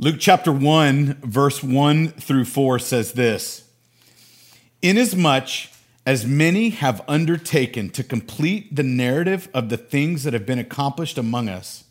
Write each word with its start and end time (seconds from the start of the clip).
Luke 0.00 0.18
chapter 0.20 0.52
1, 0.52 1.22
verse 1.24 1.60
1 1.60 2.10
through 2.10 2.44
4 2.44 2.78
says 2.78 3.14
this 3.14 3.68
Inasmuch 4.80 5.48
as 6.06 6.24
many 6.24 6.70
have 6.70 7.02
undertaken 7.08 7.90
to 7.90 8.04
complete 8.04 8.76
the 8.76 8.84
narrative 8.84 9.48
of 9.52 9.70
the 9.70 9.76
things 9.76 10.22
that 10.22 10.34
have 10.34 10.46
been 10.46 10.60
accomplished 10.60 11.18
among 11.18 11.48
us, 11.48 11.82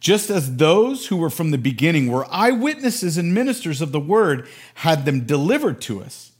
just 0.00 0.28
as 0.28 0.56
those 0.56 1.06
who 1.06 1.16
were 1.16 1.30
from 1.30 1.50
the 1.50 1.56
beginning 1.56 2.08
were 2.08 2.30
eyewitnesses 2.30 3.16
and 3.16 3.32
ministers 3.32 3.80
of 3.80 3.90
the 3.90 3.98
word 3.98 4.46
had 4.74 5.06
them 5.06 5.24
delivered 5.24 5.80
to 5.80 6.02
us, 6.02 6.32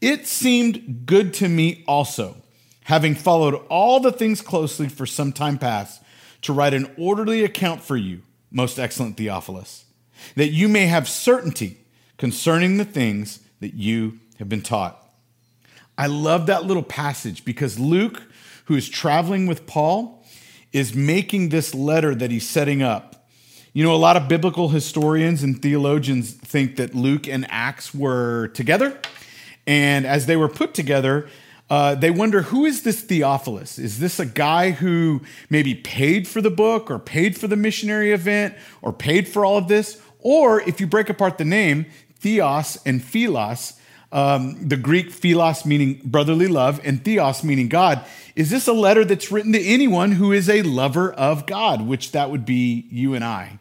it 0.00 0.28
seemed 0.28 1.06
good 1.06 1.34
to 1.34 1.48
me 1.48 1.82
also, 1.88 2.36
having 2.84 3.16
followed 3.16 3.56
all 3.68 3.98
the 3.98 4.12
things 4.12 4.42
closely 4.42 4.88
for 4.88 5.06
some 5.06 5.32
time 5.32 5.58
past, 5.58 6.00
to 6.42 6.52
write 6.52 6.72
an 6.72 6.88
orderly 6.96 7.42
account 7.42 7.82
for 7.82 7.96
you, 7.96 8.22
most 8.52 8.78
excellent 8.78 9.16
Theophilus, 9.16 9.85
that 10.34 10.48
you 10.48 10.68
may 10.68 10.86
have 10.86 11.08
certainty 11.08 11.78
concerning 12.16 12.76
the 12.76 12.84
things 12.84 13.40
that 13.60 13.74
you 13.74 14.18
have 14.38 14.48
been 14.48 14.62
taught. 14.62 15.02
I 15.98 16.06
love 16.06 16.46
that 16.46 16.64
little 16.64 16.82
passage 16.82 17.44
because 17.44 17.78
Luke, 17.78 18.22
who 18.66 18.74
is 18.74 18.88
traveling 18.88 19.46
with 19.46 19.66
Paul, 19.66 20.24
is 20.72 20.94
making 20.94 21.48
this 21.48 21.74
letter 21.74 22.14
that 22.14 22.30
he's 22.30 22.48
setting 22.48 22.82
up. 22.82 23.28
You 23.72 23.82
know, 23.82 23.94
a 23.94 23.96
lot 23.96 24.16
of 24.16 24.28
biblical 24.28 24.70
historians 24.70 25.42
and 25.42 25.60
theologians 25.60 26.32
think 26.32 26.76
that 26.76 26.94
Luke 26.94 27.28
and 27.28 27.46
Acts 27.50 27.94
were 27.94 28.48
together. 28.48 28.98
And 29.66 30.06
as 30.06 30.26
they 30.26 30.36
were 30.36 30.48
put 30.48 30.74
together, 30.74 31.28
uh, 31.68 31.94
they 31.94 32.10
wonder 32.10 32.42
who 32.42 32.64
is 32.64 32.82
this 32.82 33.00
Theophilus? 33.00 33.78
Is 33.78 33.98
this 33.98 34.20
a 34.20 34.26
guy 34.26 34.70
who 34.70 35.22
maybe 35.50 35.74
paid 35.74 36.28
for 36.28 36.40
the 36.40 36.50
book 36.50 36.90
or 36.90 36.98
paid 36.98 37.36
for 37.36 37.48
the 37.48 37.56
missionary 37.56 38.12
event 38.12 38.54
or 38.82 38.92
paid 38.92 39.26
for 39.26 39.44
all 39.44 39.56
of 39.58 39.66
this? 39.66 40.00
Or 40.28 40.60
if 40.60 40.80
you 40.80 40.88
break 40.88 41.08
apart 41.08 41.38
the 41.38 41.44
name, 41.44 41.86
Theos 42.16 42.78
and 42.84 43.00
Philos, 43.00 43.74
um, 44.10 44.68
the 44.68 44.76
Greek 44.76 45.12
philos 45.12 45.64
meaning 45.64 46.00
brotherly 46.04 46.48
love 46.48 46.80
and 46.82 47.04
theos 47.04 47.44
meaning 47.44 47.68
God, 47.68 48.04
is 48.34 48.50
this 48.50 48.66
a 48.66 48.72
letter 48.72 49.04
that's 49.04 49.30
written 49.30 49.52
to 49.52 49.64
anyone 49.64 50.10
who 50.12 50.32
is 50.32 50.50
a 50.50 50.62
lover 50.62 51.12
of 51.12 51.46
God, 51.46 51.82
which 51.82 52.10
that 52.10 52.28
would 52.28 52.44
be 52.44 52.88
you 52.90 53.14
and 53.14 53.24
I? 53.24 53.60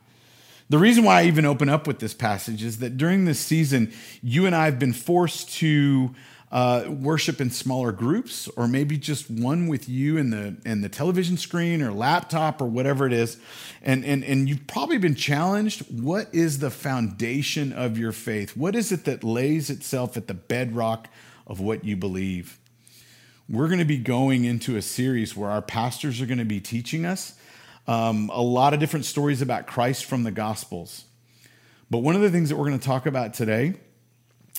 The 0.70 0.80
reason 0.80 1.04
why 1.04 1.22
I 1.22 1.26
even 1.26 1.46
open 1.46 1.70
up 1.70 1.86
with 1.86 2.00
this 2.00 2.16
passage 2.16 2.64
is 2.64 2.80
that 2.80 2.98
during 2.98 3.26
this 3.26 3.40
season, 3.40 3.94
you 4.24 4.48
and 4.48 4.56
I 4.56 4.66
have 4.66 4.80
been 4.80 4.94
forced 4.94 5.52
to 5.58 6.16
uh, 6.56 6.90
worship 6.90 7.42
in 7.42 7.50
smaller 7.50 7.92
groups, 7.92 8.48
or 8.56 8.66
maybe 8.66 8.98
just 8.98 9.30
one 9.30 9.68
with 9.68 9.90
you 9.90 10.16
in 10.16 10.30
the 10.30 10.56
in 10.64 10.80
the 10.80 10.88
television 10.88 11.36
screen 11.36 11.82
or 11.82 11.92
laptop 11.92 12.62
or 12.62 12.66
whatever 12.66 13.06
it 13.06 13.12
is, 13.12 13.36
and 13.82 14.06
and 14.06 14.24
and 14.24 14.48
you've 14.48 14.66
probably 14.66 14.98
been 14.98 15.16
challenged. 15.16 15.82
What 16.02 16.34
is 16.34 16.60
the 16.60 16.70
foundation 16.70 17.74
of 17.74 17.98
your 17.98 18.14
faith? 18.14 18.56
What 18.56 18.74
is 18.74 18.94
it 18.94 19.04
that 19.04 19.22
lays 19.22 19.70
itself 19.70 20.16
at 20.16 20.28
the 20.28 20.34
bedrock 20.34 21.10
of 21.46 21.60
what 21.60 21.84
you 21.84 21.98
believe? 21.98 22.58
We're 23.50 23.68
going 23.68 23.80
to 23.80 23.86
be 23.86 23.98
going 23.98 24.46
into 24.46 24.78
a 24.78 24.82
series 24.82 25.36
where 25.36 25.50
our 25.50 25.62
pastors 25.62 26.22
are 26.22 26.26
going 26.26 26.38
to 26.38 26.46
be 26.46 26.62
teaching 26.62 27.06
us 27.06 27.34
um, 27.86 28.32
a 28.34 28.42
lot 28.42 28.74
of 28.74 28.80
different 28.80 29.04
stories 29.04 29.42
about 29.42 29.68
Christ 29.68 30.06
from 30.06 30.24
the 30.24 30.32
Gospels. 30.32 31.04
But 31.92 31.98
one 31.98 32.16
of 32.16 32.22
the 32.22 32.30
things 32.30 32.48
that 32.48 32.56
we're 32.56 32.68
going 32.68 32.80
to 32.80 32.88
talk 32.88 33.08
about 33.08 33.34
today 33.34 33.74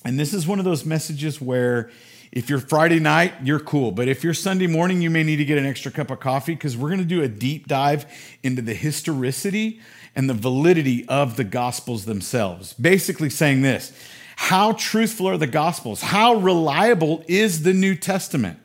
and 0.07 0.21
this 0.21 0.33
is 0.33 0.47
one 0.47 0.61
of 0.61 0.65
those 0.65 0.85
messages 0.85 1.41
where 1.41 1.91
if 2.31 2.49
you're 2.49 2.61
Friday 2.61 3.01
night, 3.01 3.35
you're 3.43 3.59
cool. 3.59 3.91
But 3.91 4.07
if 4.07 4.23
you're 4.23 4.35
Sunday 4.35 4.69
morning, 4.69 5.03
you 5.03 5.11
may 5.11 5.25
need 5.25 5.39
to 5.39 5.45
get 5.45 5.59
an 5.59 5.67
extra 5.67 5.91
cup 5.91 6.13
of 6.13 6.21
coffee 6.21 6.55
because 6.55 6.77
we're 6.77 6.91
going 6.91 7.01
to 7.01 7.05
do 7.05 7.23
a 7.23 7.29
deep 7.29 7.67
dive 7.67 8.07
into 8.45 8.63
the 8.63 8.75
historicity 8.75 9.81
and 10.15 10.31
the 10.31 10.35
validity 10.35 11.09
of 11.09 11.35
the 11.35 11.43
Gospels 11.43 12.05
themselves. 12.05 12.73
Basically, 12.75 13.29
saying 13.29 13.63
this 13.63 13.93
how 14.37 14.75
truthful 14.75 15.29
are 15.29 15.37
the 15.37 15.49
Gospels? 15.49 16.03
How 16.03 16.35
reliable 16.35 17.25
is 17.27 17.65
the 17.65 17.75
New 17.75 17.97
Testament? 17.97 18.61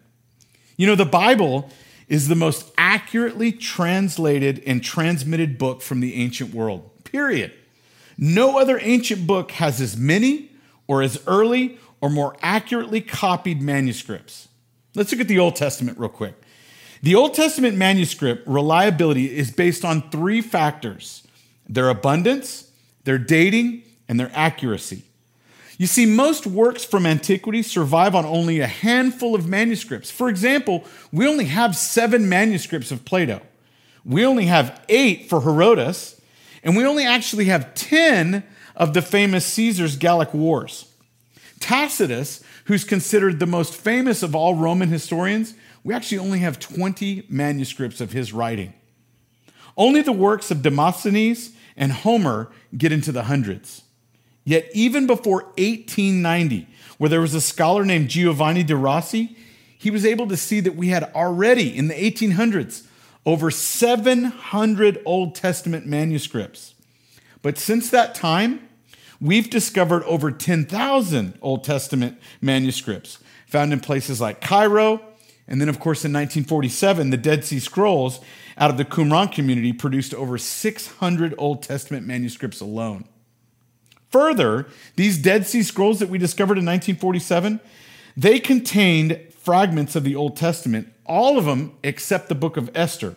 You 0.77 0.85
know, 0.85 0.95
the 0.95 1.05
Bible 1.05 1.71
is 2.07 2.27
the 2.27 2.35
most 2.35 2.71
accurately 2.77 3.51
translated 3.51 4.61
and 4.67 4.83
transmitted 4.83 5.57
book 5.57 5.81
from 5.81 6.01
the 6.01 6.13
ancient 6.21 6.53
world, 6.53 6.87
period. 7.03 7.51
No 8.15 8.59
other 8.59 8.77
ancient 8.79 9.25
book 9.25 9.49
has 9.53 9.81
as 9.81 9.97
many 9.97 10.50
or 10.91 11.01
as 11.01 11.21
early 11.25 11.77
or 12.01 12.09
more 12.09 12.35
accurately 12.41 12.99
copied 12.99 13.61
manuscripts. 13.61 14.49
Let's 14.93 15.09
look 15.13 15.21
at 15.21 15.29
the 15.29 15.39
Old 15.39 15.55
Testament 15.55 15.97
real 15.97 16.09
quick. 16.09 16.35
The 17.01 17.15
Old 17.15 17.33
Testament 17.33 17.77
manuscript 17.77 18.45
reliability 18.45 19.37
is 19.37 19.51
based 19.51 19.85
on 19.85 20.09
three 20.09 20.41
factors 20.41 21.25
their 21.65 21.87
abundance, 21.87 22.69
their 23.05 23.17
dating, 23.17 23.83
and 24.09 24.19
their 24.19 24.31
accuracy. 24.33 25.03
You 25.77 25.87
see, 25.87 26.05
most 26.05 26.45
works 26.45 26.83
from 26.83 27.05
antiquity 27.05 27.63
survive 27.63 28.13
on 28.13 28.25
only 28.25 28.59
a 28.59 28.67
handful 28.67 29.33
of 29.33 29.47
manuscripts. 29.47 30.11
For 30.11 30.27
example, 30.27 30.83
we 31.13 31.25
only 31.25 31.45
have 31.45 31.77
seven 31.77 32.27
manuscripts 32.27 32.91
of 32.91 33.05
Plato, 33.05 33.39
we 34.03 34.25
only 34.25 34.47
have 34.47 34.83
eight 34.89 35.29
for 35.29 35.39
Herodotus, 35.39 36.19
and 36.65 36.75
we 36.75 36.83
only 36.83 37.05
actually 37.05 37.45
have 37.45 37.73
10 37.75 38.43
of 38.81 38.95
the 38.95 39.01
famous 39.01 39.45
Caesar's 39.45 39.95
Gallic 39.95 40.33
Wars. 40.33 40.91
Tacitus, 41.59 42.43
who's 42.65 42.83
considered 42.83 43.39
the 43.39 43.45
most 43.45 43.75
famous 43.75 44.23
of 44.23 44.35
all 44.35 44.55
Roman 44.55 44.89
historians, 44.89 45.53
we 45.83 45.93
actually 45.93 46.17
only 46.17 46.39
have 46.39 46.59
20 46.59 47.27
manuscripts 47.29 48.01
of 48.01 48.11
his 48.11 48.33
writing. 48.33 48.73
Only 49.77 50.01
the 50.01 50.11
works 50.11 50.49
of 50.49 50.63
Demosthenes 50.63 51.51
and 51.77 51.91
Homer 51.91 52.51
get 52.75 52.91
into 52.91 53.11
the 53.11 53.25
hundreds. 53.25 53.83
Yet, 54.45 54.67
even 54.73 55.05
before 55.05 55.43
1890, 55.59 56.67
where 56.97 57.09
there 57.09 57.21
was 57.21 57.35
a 57.35 57.41
scholar 57.41 57.85
named 57.85 58.09
Giovanni 58.09 58.63
de 58.63 58.75
Rossi, 58.75 59.37
he 59.77 59.91
was 59.91 60.07
able 60.07 60.27
to 60.27 60.35
see 60.35 60.59
that 60.59 60.75
we 60.75 60.87
had 60.87 61.03
already 61.13 61.77
in 61.77 61.87
the 61.87 61.93
1800s 61.93 62.87
over 63.27 63.51
700 63.51 65.03
Old 65.05 65.35
Testament 65.35 65.85
manuscripts. 65.85 66.73
But 67.43 67.59
since 67.59 67.91
that 67.91 68.15
time, 68.15 68.67
we've 69.21 69.49
discovered 69.49 70.03
over 70.03 70.31
10,000 70.31 71.37
Old 71.41 71.63
Testament 71.63 72.17
manuscripts 72.41 73.19
found 73.45 73.71
in 73.71 73.79
places 73.79 74.19
like 74.19 74.41
Cairo. 74.41 75.01
And 75.47 75.61
then, 75.61 75.69
of 75.69 75.79
course, 75.79 76.03
in 76.03 76.11
1947, 76.13 77.09
the 77.09 77.17
Dead 77.17 77.45
Sea 77.45 77.59
Scrolls 77.59 78.19
out 78.57 78.71
of 78.71 78.77
the 78.77 78.85
Qumran 78.85 79.31
community 79.31 79.73
produced 79.73 80.13
over 80.13 80.37
600 80.37 81.35
Old 81.37 81.61
Testament 81.61 82.07
manuscripts 82.07 82.61
alone. 82.61 83.05
Further, 84.09 84.67
these 84.95 85.17
Dead 85.17 85.45
Sea 85.45 85.63
Scrolls 85.63 85.99
that 85.99 86.09
we 86.09 86.17
discovered 86.17 86.57
in 86.57 86.65
1947, 86.65 87.59
they 88.17 88.39
contained 88.39 89.19
fragments 89.37 89.95
of 89.95 90.03
the 90.03 90.15
Old 90.15 90.35
Testament, 90.37 90.93
all 91.05 91.37
of 91.37 91.45
them 91.45 91.73
except 91.83 92.29
the 92.29 92.35
book 92.35 92.57
of 92.57 92.69
Esther 92.75 93.15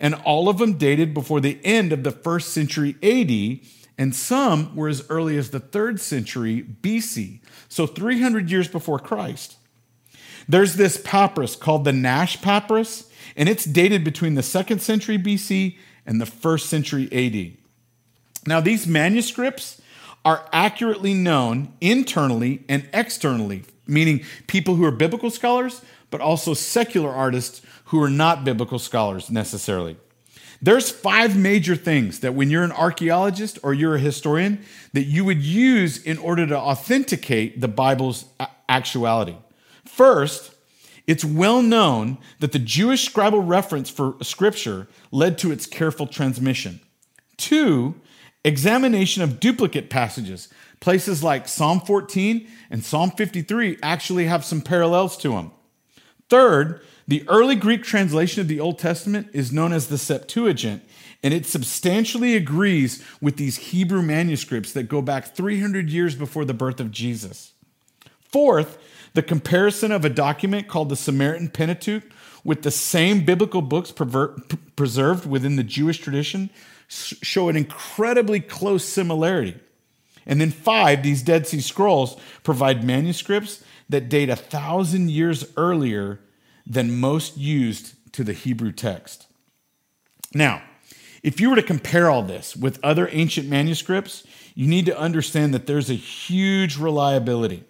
and 0.00 0.14
all 0.14 0.48
of 0.48 0.58
them 0.58 0.74
dated 0.74 1.14
before 1.14 1.40
the 1.40 1.58
end 1.64 1.92
of 1.92 2.02
the 2.04 2.10
first 2.10 2.52
century 2.52 2.96
AD, 3.02 3.60
and 3.96 4.14
some 4.14 4.74
were 4.74 4.88
as 4.88 5.04
early 5.08 5.36
as 5.36 5.50
the 5.50 5.60
third 5.60 6.00
century 6.00 6.62
BC, 6.82 7.40
so 7.68 7.86
300 7.86 8.50
years 8.50 8.68
before 8.68 8.98
Christ. 8.98 9.56
There's 10.48 10.76
this 10.76 11.00
papyrus 11.02 11.56
called 11.56 11.84
the 11.84 11.92
Nash 11.92 12.42
Papyrus, 12.42 13.08
and 13.36 13.48
it's 13.48 13.64
dated 13.64 14.04
between 14.04 14.34
the 14.34 14.42
second 14.42 14.80
century 14.82 15.18
BC 15.18 15.76
and 16.06 16.20
the 16.20 16.26
first 16.26 16.68
century 16.68 17.08
AD. 17.12 17.56
Now, 18.46 18.60
these 18.60 18.86
manuscripts 18.86 19.80
are 20.24 20.46
accurately 20.52 21.14
known 21.14 21.72
internally 21.80 22.64
and 22.68 22.88
externally, 22.92 23.62
meaning 23.86 24.24
people 24.46 24.74
who 24.74 24.84
are 24.84 24.90
biblical 24.90 25.30
scholars, 25.30 25.82
but 26.10 26.20
also 26.20 26.54
secular 26.54 27.10
artists 27.10 27.62
who 27.86 28.02
are 28.02 28.10
not 28.10 28.44
biblical 28.44 28.78
scholars 28.78 29.30
necessarily. 29.30 29.96
There's 30.64 30.90
five 30.90 31.36
major 31.36 31.76
things 31.76 32.20
that 32.20 32.32
when 32.34 32.48
you're 32.48 32.62
an 32.62 32.72
archaeologist 32.72 33.58
or 33.62 33.74
you're 33.74 33.96
a 33.96 34.00
historian 34.00 34.64
that 34.94 35.02
you 35.02 35.22
would 35.22 35.42
use 35.42 36.02
in 36.02 36.16
order 36.16 36.46
to 36.46 36.56
authenticate 36.56 37.60
the 37.60 37.68
Bible's 37.68 38.24
actuality. 38.66 39.36
First, 39.84 40.54
it's 41.06 41.22
well 41.22 41.60
known 41.60 42.16
that 42.40 42.52
the 42.52 42.58
Jewish 42.58 43.12
scribal 43.12 43.46
reference 43.46 43.90
for 43.90 44.16
scripture 44.22 44.88
led 45.10 45.36
to 45.36 45.52
its 45.52 45.66
careful 45.66 46.06
transmission. 46.06 46.80
Two, 47.36 47.96
examination 48.42 49.22
of 49.22 49.40
duplicate 49.40 49.90
passages. 49.90 50.48
Places 50.80 51.22
like 51.22 51.46
Psalm 51.46 51.80
14 51.80 52.48
and 52.70 52.82
Psalm 52.82 53.10
53 53.10 53.76
actually 53.82 54.24
have 54.24 54.46
some 54.46 54.62
parallels 54.62 55.18
to 55.18 55.32
them. 55.32 55.50
Third, 56.30 56.80
the 57.06 57.28
early 57.28 57.54
Greek 57.54 57.82
translation 57.82 58.40
of 58.40 58.48
the 58.48 58.60
Old 58.60 58.78
Testament 58.78 59.28
is 59.32 59.52
known 59.52 59.72
as 59.72 59.88
the 59.88 59.98
Septuagint, 59.98 60.82
and 61.22 61.34
it 61.34 61.46
substantially 61.46 62.34
agrees 62.34 63.04
with 63.20 63.36
these 63.36 63.56
Hebrew 63.56 64.02
manuscripts 64.02 64.72
that 64.72 64.88
go 64.88 65.02
back 65.02 65.34
300 65.34 65.90
years 65.90 66.14
before 66.14 66.44
the 66.44 66.54
birth 66.54 66.80
of 66.80 66.90
Jesus. 66.90 67.52
Fourth, 68.20 68.78
the 69.12 69.22
comparison 69.22 69.92
of 69.92 70.04
a 70.04 70.10
document 70.10 70.66
called 70.66 70.88
the 70.88 70.96
Samaritan 70.96 71.48
Pentateuch 71.48 72.04
with 72.42 72.62
the 72.62 72.70
same 72.70 73.24
biblical 73.24 73.62
books 73.62 73.92
preserved 74.76 75.26
within 75.26 75.56
the 75.56 75.62
Jewish 75.62 75.98
tradition 75.98 76.50
show 76.88 77.48
an 77.48 77.56
incredibly 77.56 78.40
close 78.40 78.84
similarity. 78.84 79.56
And 80.26 80.40
then 80.40 80.50
five, 80.50 81.02
these 81.02 81.22
Dead 81.22 81.46
Sea 81.46 81.60
Scrolls 81.60 82.16
provide 82.42 82.84
manuscripts 82.84 83.62
that 83.88 84.08
date 84.08 84.28
a 84.30 84.36
thousand 84.36 85.10
years 85.10 85.46
earlier 85.56 86.20
than 86.66 86.98
most 86.98 87.36
used 87.36 87.94
to 88.12 88.24
the 88.24 88.32
Hebrew 88.32 88.72
text. 88.72 89.26
Now, 90.34 90.62
if 91.22 91.40
you 91.40 91.50
were 91.50 91.56
to 91.56 91.62
compare 91.62 92.10
all 92.10 92.22
this 92.22 92.54
with 92.54 92.78
other 92.82 93.08
ancient 93.10 93.48
manuscripts, 93.48 94.24
you 94.54 94.66
need 94.66 94.86
to 94.86 94.98
understand 94.98 95.54
that 95.54 95.66
there's 95.66 95.90
a 95.90 95.94
huge 95.94 96.76
reliability. 96.76 97.64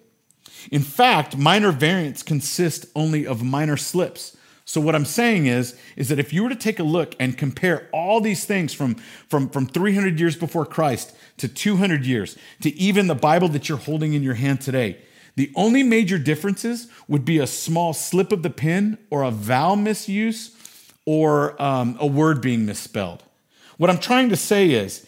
In 0.71 0.81
fact, 0.81 1.37
minor 1.37 1.71
variants 1.71 2.23
consist 2.23 2.85
only 2.95 3.25
of 3.25 3.43
minor 3.43 3.77
slips. 3.77 4.35
So 4.65 4.81
what 4.81 4.95
I'm 4.95 5.05
saying 5.05 5.45
is, 5.45 5.79
is 5.95 6.09
that 6.09 6.19
if 6.19 6.33
you 6.33 6.43
were 6.43 6.49
to 6.49 6.55
take 6.55 6.79
a 6.79 6.83
look 6.83 7.15
and 7.19 7.37
compare 7.37 7.87
all 7.93 8.19
these 8.19 8.45
things 8.45 8.73
from, 8.73 8.95
from, 8.95 9.49
from 9.49 9.67
300 9.67 10.19
years 10.19 10.35
before 10.35 10.65
Christ 10.65 11.15
to 11.37 11.47
200 11.47 12.05
years 12.05 12.35
to 12.61 12.73
even 12.73 13.07
the 13.07 13.15
Bible 13.15 13.47
that 13.49 13.69
you're 13.69 13.77
holding 13.77 14.13
in 14.13 14.23
your 14.23 14.33
hand 14.33 14.61
today, 14.61 14.97
the 15.35 15.51
only 15.55 15.83
major 15.83 16.17
differences 16.17 16.87
would 17.07 17.25
be 17.25 17.39
a 17.39 17.47
small 17.47 17.93
slip 17.93 18.31
of 18.31 18.41
the 18.41 18.49
pen 18.49 18.97
or 19.09 19.23
a 19.23 19.31
vowel 19.31 19.75
misuse 19.75 20.55
or 21.05 21.61
um, 21.61 21.97
a 21.99 22.07
word 22.07 22.41
being 22.41 22.65
misspelled. 22.65 23.23
What 23.77 23.89
I'm 23.89 23.99
trying 23.99 24.29
to 24.29 24.37
say 24.37 24.71
is 24.71 25.05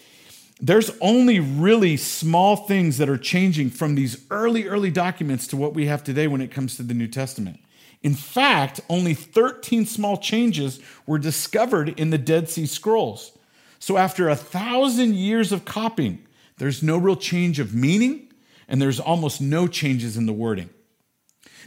there's 0.60 0.92
only 1.02 1.40
really 1.40 1.98
small 1.98 2.56
things 2.56 2.98
that 2.98 3.10
are 3.10 3.18
changing 3.18 3.70
from 3.70 3.96
these 3.96 4.26
early, 4.30 4.68
early 4.68 4.92
documents 4.92 5.48
to 5.48 5.58
what 5.58 5.74
we 5.74 5.86
have 5.86 6.04
today 6.04 6.28
when 6.28 6.42
it 6.42 6.52
comes 6.52 6.76
to 6.76 6.84
the 6.84 6.94
New 6.94 7.08
Testament. 7.08 7.60
In 8.04 8.14
fact, 8.14 8.82
only 8.90 9.14
13 9.14 9.86
small 9.86 10.18
changes 10.18 10.80
were 11.06 11.18
discovered 11.18 12.00
in 12.00 12.10
the 12.10 12.18
Dead 12.18 12.50
Sea 12.50 12.66
Scrolls. 12.66 13.32
So, 13.80 13.98
after 13.98 14.30
a 14.30 14.36
thousand 14.36 15.16
years 15.16 15.52
of 15.52 15.66
copying, 15.66 16.26
there's 16.58 16.82
no 16.82 16.98
real 16.98 17.16
change 17.16 17.60
of 17.60 17.74
meaning, 17.74 18.27
and 18.68 18.82
there's 18.82 19.00
almost 19.00 19.42
no 19.42 19.68
changes 19.68 20.18
in 20.18 20.26
the 20.26 20.34
wording. 20.34 20.70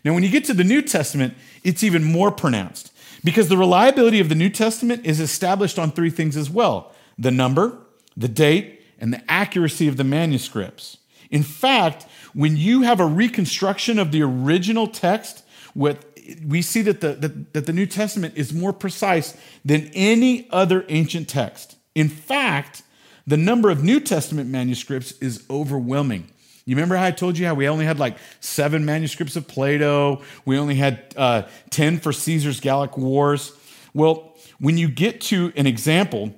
Now, 0.05 0.14
when 0.14 0.23
you 0.23 0.31
get 0.31 0.44
to 0.47 0.55
the 0.55 0.64
New 0.64 0.82
Testament, 0.82 1.35
it's 1.62 1.82
even 1.82 2.05
more 2.05 2.31
pronounced 2.31 2.93
because 3.23 3.49
the 3.49 3.56
reliability 3.56 4.20
of 4.20 4.29
the 4.29 4.35
New 4.35 4.49
Testament 4.49 5.05
is 5.05 5.20
established 5.20 5.79
on 5.79 5.93
three 5.93 6.11
things 6.11 6.37
as 6.37 6.50
well 6.50 6.94
the 7.19 7.31
number, 7.31 7.79
the 8.17 8.29
date, 8.29 8.81
and 8.99 9.12
the 9.12 9.31
accuracy 9.31 9.88
of 9.88 9.97
the 9.99 10.05
manuscripts. 10.05 10.97
In 11.31 11.43
fact, 11.43 12.06
when 12.32 12.56
you 12.56 12.82
have 12.82 12.99
a 12.99 13.06
reconstruction 13.06 13.99
of 13.99 14.11
the 14.11 14.23
original 14.23 14.87
text, 14.87 15.44
with, 15.75 16.05
we 16.47 16.62
see 16.62 16.82
that 16.82 17.00
the, 17.00 17.12
that, 17.12 17.52
that 17.52 17.67
the 17.67 17.73
New 17.73 17.87
Testament 17.87 18.35
is 18.37 18.52
more 18.52 18.73
precise 18.73 19.37
than 19.64 19.91
any 19.94 20.49
other 20.50 20.85
ancient 20.88 21.29
text. 21.29 21.76
In 21.94 22.08
fact, 22.08 22.82
the 23.26 23.37
number 23.37 23.70
of 23.70 23.85
New 23.85 24.00
Testament 24.00 24.49
manuscripts 24.49 25.12
is 25.20 25.44
overwhelming. 25.50 26.31
You 26.65 26.77
remember 26.77 26.97
how 26.97 27.07
I 27.07 27.11
told 27.11 27.39
you 27.39 27.47
how 27.47 27.55
we 27.55 27.69
only 27.69 27.85
had 27.85 27.99
like 27.99 28.17
seven 28.41 28.85
manuscripts 28.85 29.37
of 29.37 29.49
Plato? 29.49 30.23
We 30.45 30.59
only 30.59 30.77
had 30.77 31.15
uh, 31.17 31.43
10 31.71 31.99
for 31.99 32.12
Caesar's 32.12 32.61
Gallic 32.61 32.97
Wars. 32.97 33.53
Well, 33.95 34.37
when 34.59 34.79
you 34.79 34.89
get 34.89 35.21
to 35.23 35.53
an 35.57 35.67
example 35.67 36.35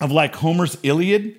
of 0.00 0.10
like 0.10 0.34
Homer's 0.36 0.78
Iliad, 0.82 1.36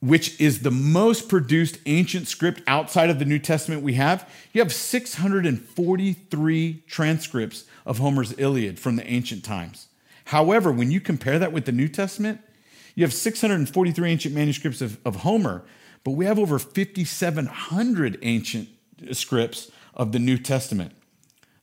which 0.00 0.40
is 0.40 0.62
the 0.62 0.70
most 0.70 1.28
produced 1.28 1.78
ancient 1.86 2.26
script 2.26 2.62
outside 2.66 3.10
of 3.10 3.18
the 3.18 3.24
New 3.24 3.38
Testament 3.38 3.82
we 3.82 3.94
have, 3.94 4.28
you 4.52 4.62
have 4.62 4.72
643 4.72 6.84
transcripts 6.86 7.64
of 7.84 7.98
Homer's 7.98 8.34
Iliad 8.38 8.78
from 8.78 8.96
the 8.96 9.06
ancient 9.06 9.44
times. 9.44 9.88
However, 10.26 10.72
when 10.72 10.90
you 10.90 11.00
compare 11.00 11.38
that 11.38 11.52
with 11.52 11.66
the 11.66 11.72
New 11.72 11.88
Testament, 11.88 12.40
you 12.94 13.04
have 13.04 13.12
643 13.12 14.10
ancient 14.10 14.34
manuscripts 14.34 14.80
of, 14.80 14.98
of 15.04 15.16
Homer, 15.16 15.64
but 16.04 16.12
we 16.12 16.24
have 16.24 16.38
over 16.38 16.58
5,700 16.58 18.18
ancient 18.22 18.68
scripts 19.12 19.70
of 19.94 20.12
the 20.12 20.18
New 20.18 20.38
Testament. 20.38 20.92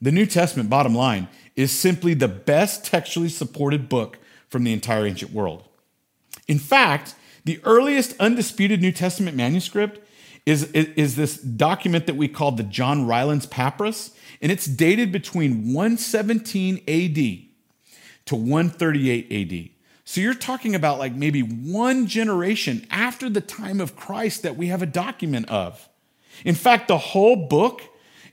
The 0.01 0.11
New 0.11 0.25
Testament, 0.25 0.69
bottom 0.69 0.93
line, 0.93 1.27
is 1.55 1.71
simply 1.71 2.13
the 2.13 2.27
best 2.27 2.85
textually 2.85 3.29
supported 3.29 3.89
book 3.89 4.19
from 4.49 4.63
the 4.63 4.73
entire 4.73 5.05
ancient 5.05 5.31
world. 5.31 5.67
In 6.47 6.59
fact, 6.59 7.15
the 7.45 7.59
earliest 7.63 8.15
undisputed 8.19 8.81
New 8.81 8.91
Testament 8.91 9.35
manuscript 9.35 10.05
is, 10.45 10.71
is, 10.71 10.87
is, 10.95 11.15
this 11.15 11.37
document 11.37 12.05
that 12.05 12.15
we 12.15 12.27
call 12.27 12.51
the 12.51 12.63
John 12.63 13.05
Rylands 13.05 13.45
Papyrus, 13.45 14.11
and 14.41 14.51
it's 14.51 14.65
dated 14.65 15.11
between 15.11 15.73
117 15.73 16.77
AD 16.87 18.25
to 18.27 18.35
138 18.35 19.25
AD. 19.31 19.76
So 20.09 20.21
you're 20.21 20.33
talking 20.33 20.73
about 20.73 20.99
like 20.99 21.13
maybe 21.13 21.41
one 21.41 22.07
generation 22.07 22.87
after 22.89 23.29
the 23.29 23.41
time 23.41 23.81
of 23.81 23.97
Christ 23.97 24.43
that 24.43 24.55
we 24.55 24.67
have 24.67 24.81
a 24.81 24.85
document 24.85 25.49
of. 25.49 25.89
In 26.45 26.55
fact, 26.55 26.87
the 26.87 26.97
whole 26.97 27.35
book 27.35 27.81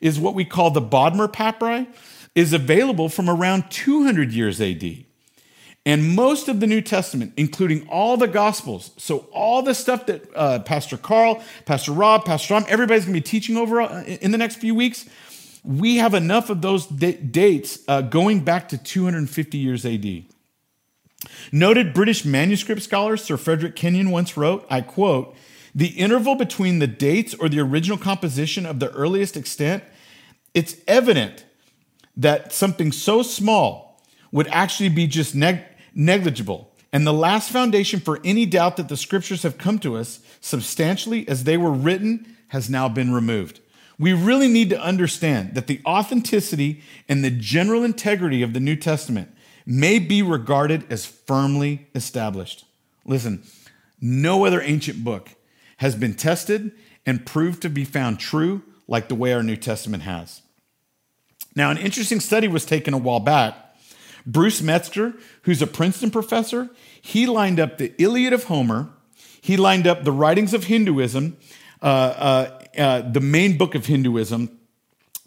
is 0.00 0.21
what 0.21 0.37
we 0.37 0.44
call 0.44 0.71
the 0.71 0.81
Bodmer 0.81 1.26
Papyri, 1.26 1.88
is 2.37 2.53
available 2.53 3.09
from 3.09 3.29
around 3.29 3.73
200 3.73 4.31
years 4.31 4.61
AD. 4.61 4.85
And 5.85 6.15
most 6.15 6.47
of 6.47 6.61
the 6.61 6.69
New 6.69 6.81
Testament, 6.81 7.32
including 7.37 7.88
all 7.88 8.17
the 8.17 8.29
Gospels, 8.29 8.93
so 8.97 9.26
all 9.32 9.61
the 9.61 9.75
stuff 9.75 10.06
that 10.06 10.31
uh, 10.37 10.61
Pastor 10.61 10.97
Carl, 10.97 11.43
Pastor 11.67 11.91
Rob, 11.91 12.25
Pastor 12.25 12.55
Tom, 12.55 12.65
everybody's 12.69 13.05
gonna 13.05 13.15
be 13.15 13.21
teaching 13.21 13.56
over 13.56 13.81
uh, 13.81 14.05
in 14.05 14.31
the 14.31 14.38
next 14.38 14.56
few 14.56 14.76
weeks, 14.76 15.06
we 15.65 15.97
have 15.97 16.15
enough 16.15 16.50
of 16.50 16.62
those 16.62 16.87
dates 16.87 17.81
uh, 17.88 18.00
going 18.00 18.44
back 18.44 18.69
to 18.69 18.79
250 18.79 19.59
years 19.59 19.85
AD. 19.85 20.34
Noted 21.53 21.94
British 21.94 22.25
manuscript 22.25 22.82
scholar 22.82 23.17
Sir 23.17 23.37
Frederick 23.37 23.76
Kenyon 23.76 24.11
once 24.11 24.37
wrote, 24.37 24.67
I 24.71 24.81
quote, 24.81 25.37
the 25.75 25.88
interval 25.88 26.37
between 26.37 26.79
the 26.79 26.87
dates 26.87 27.35
or 27.35 27.49
the 27.49 27.61
original 27.61 27.99
composition 27.99 28.65
of 28.65 28.79
the 28.79 28.91
earliest 28.93 29.37
extent, 29.37 29.82
it's 30.55 30.76
evident 30.87 31.44
that 32.17 32.53
something 32.53 32.93
so 32.93 33.23
small 33.23 34.00
would 34.31 34.47
actually 34.49 34.88
be 34.88 35.06
just 35.06 35.35
neg- 35.35 35.65
negligible. 35.94 36.71
And 36.93 37.05
the 37.05 37.12
last 37.12 37.50
foundation 37.50 37.99
for 37.99 38.21
any 38.25 38.47
doubt 38.47 38.76
that 38.76 38.88
the 38.88 38.97
scriptures 38.97 39.43
have 39.43 39.59
come 39.59 39.81
to 39.81 39.97
us 39.97 40.21
substantially 40.41 41.26
as 41.29 41.43
they 41.43 41.56
were 41.56 41.73
written 41.73 42.37
has 42.49 42.71
now 42.71 42.88
been 42.88 43.12
removed. 43.12 43.59
We 43.99 44.12
really 44.12 44.49
need 44.49 44.71
to 44.71 44.81
understand 44.81 45.55
that 45.55 45.67
the 45.67 45.81
authenticity 45.85 46.82
and 47.09 47.25
the 47.25 47.31
general 47.31 47.82
integrity 47.82 48.43
of 48.43 48.53
the 48.53 48.61
New 48.61 48.76
Testament 48.76 49.35
may 49.66 49.99
be 49.99 50.22
regarded 50.22 50.84
as 50.90 51.06
firmly 51.06 51.88
established. 51.94 52.64
Listen, 53.05 53.43
no 54.00 54.44
other 54.44 54.61
ancient 54.61 55.05
book 55.05 55.31
has 55.78 55.94
been 55.94 56.14
tested 56.14 56.72
and 57.06 57.26
proved 57.26 57.62
to 57.62 57.70
be 57.70 57.84
found 57.84 58.19
true 58.19 58.62
like 58.87 59.09
the 59.09 59.14
way 59.14 59.33
our 59.33 59.42
New 59.42 59.56
Testament 59.56 60.02
has. 60.02 60.42
Now, 61.56 61.71
an 61.71 61.78
interesting 61.78 62.21
study 62.21 62.49
was 62.49 62.64
taken 62.64 62.94
a 62.94 62.99
while 62.99 63.21
back. 63.21 63.56
Bruce 64.26 64.62
Metzger, 64.62 65.14
who's 65.42 65.62
a 65.62 65.66
Princeton 65.66 66.11
professor, 66.11 66.71
he 67.00 67.26
lined 67.26 67.61
up 67.61 67.78
the 67.78 67.92
Iliad 68.02 68.33
of 68.33 68.44
Homer, 68.44 68.88
he 69.40 69.56
lined 69.56 69.87
up 69.87 70.04
the 70.04 70.12
writings 70.12 70.54
of 70.54 70.64
Hinduism, 70.64 71.37
uh, 71.83 71.85
uh, 71.85 72.64
uh, 72.78 73.00
the 73.02 73.21
main 73.21 73.59
book 73.59 73.75
of 73.75 73.87
Hinduism, 73.87 74.59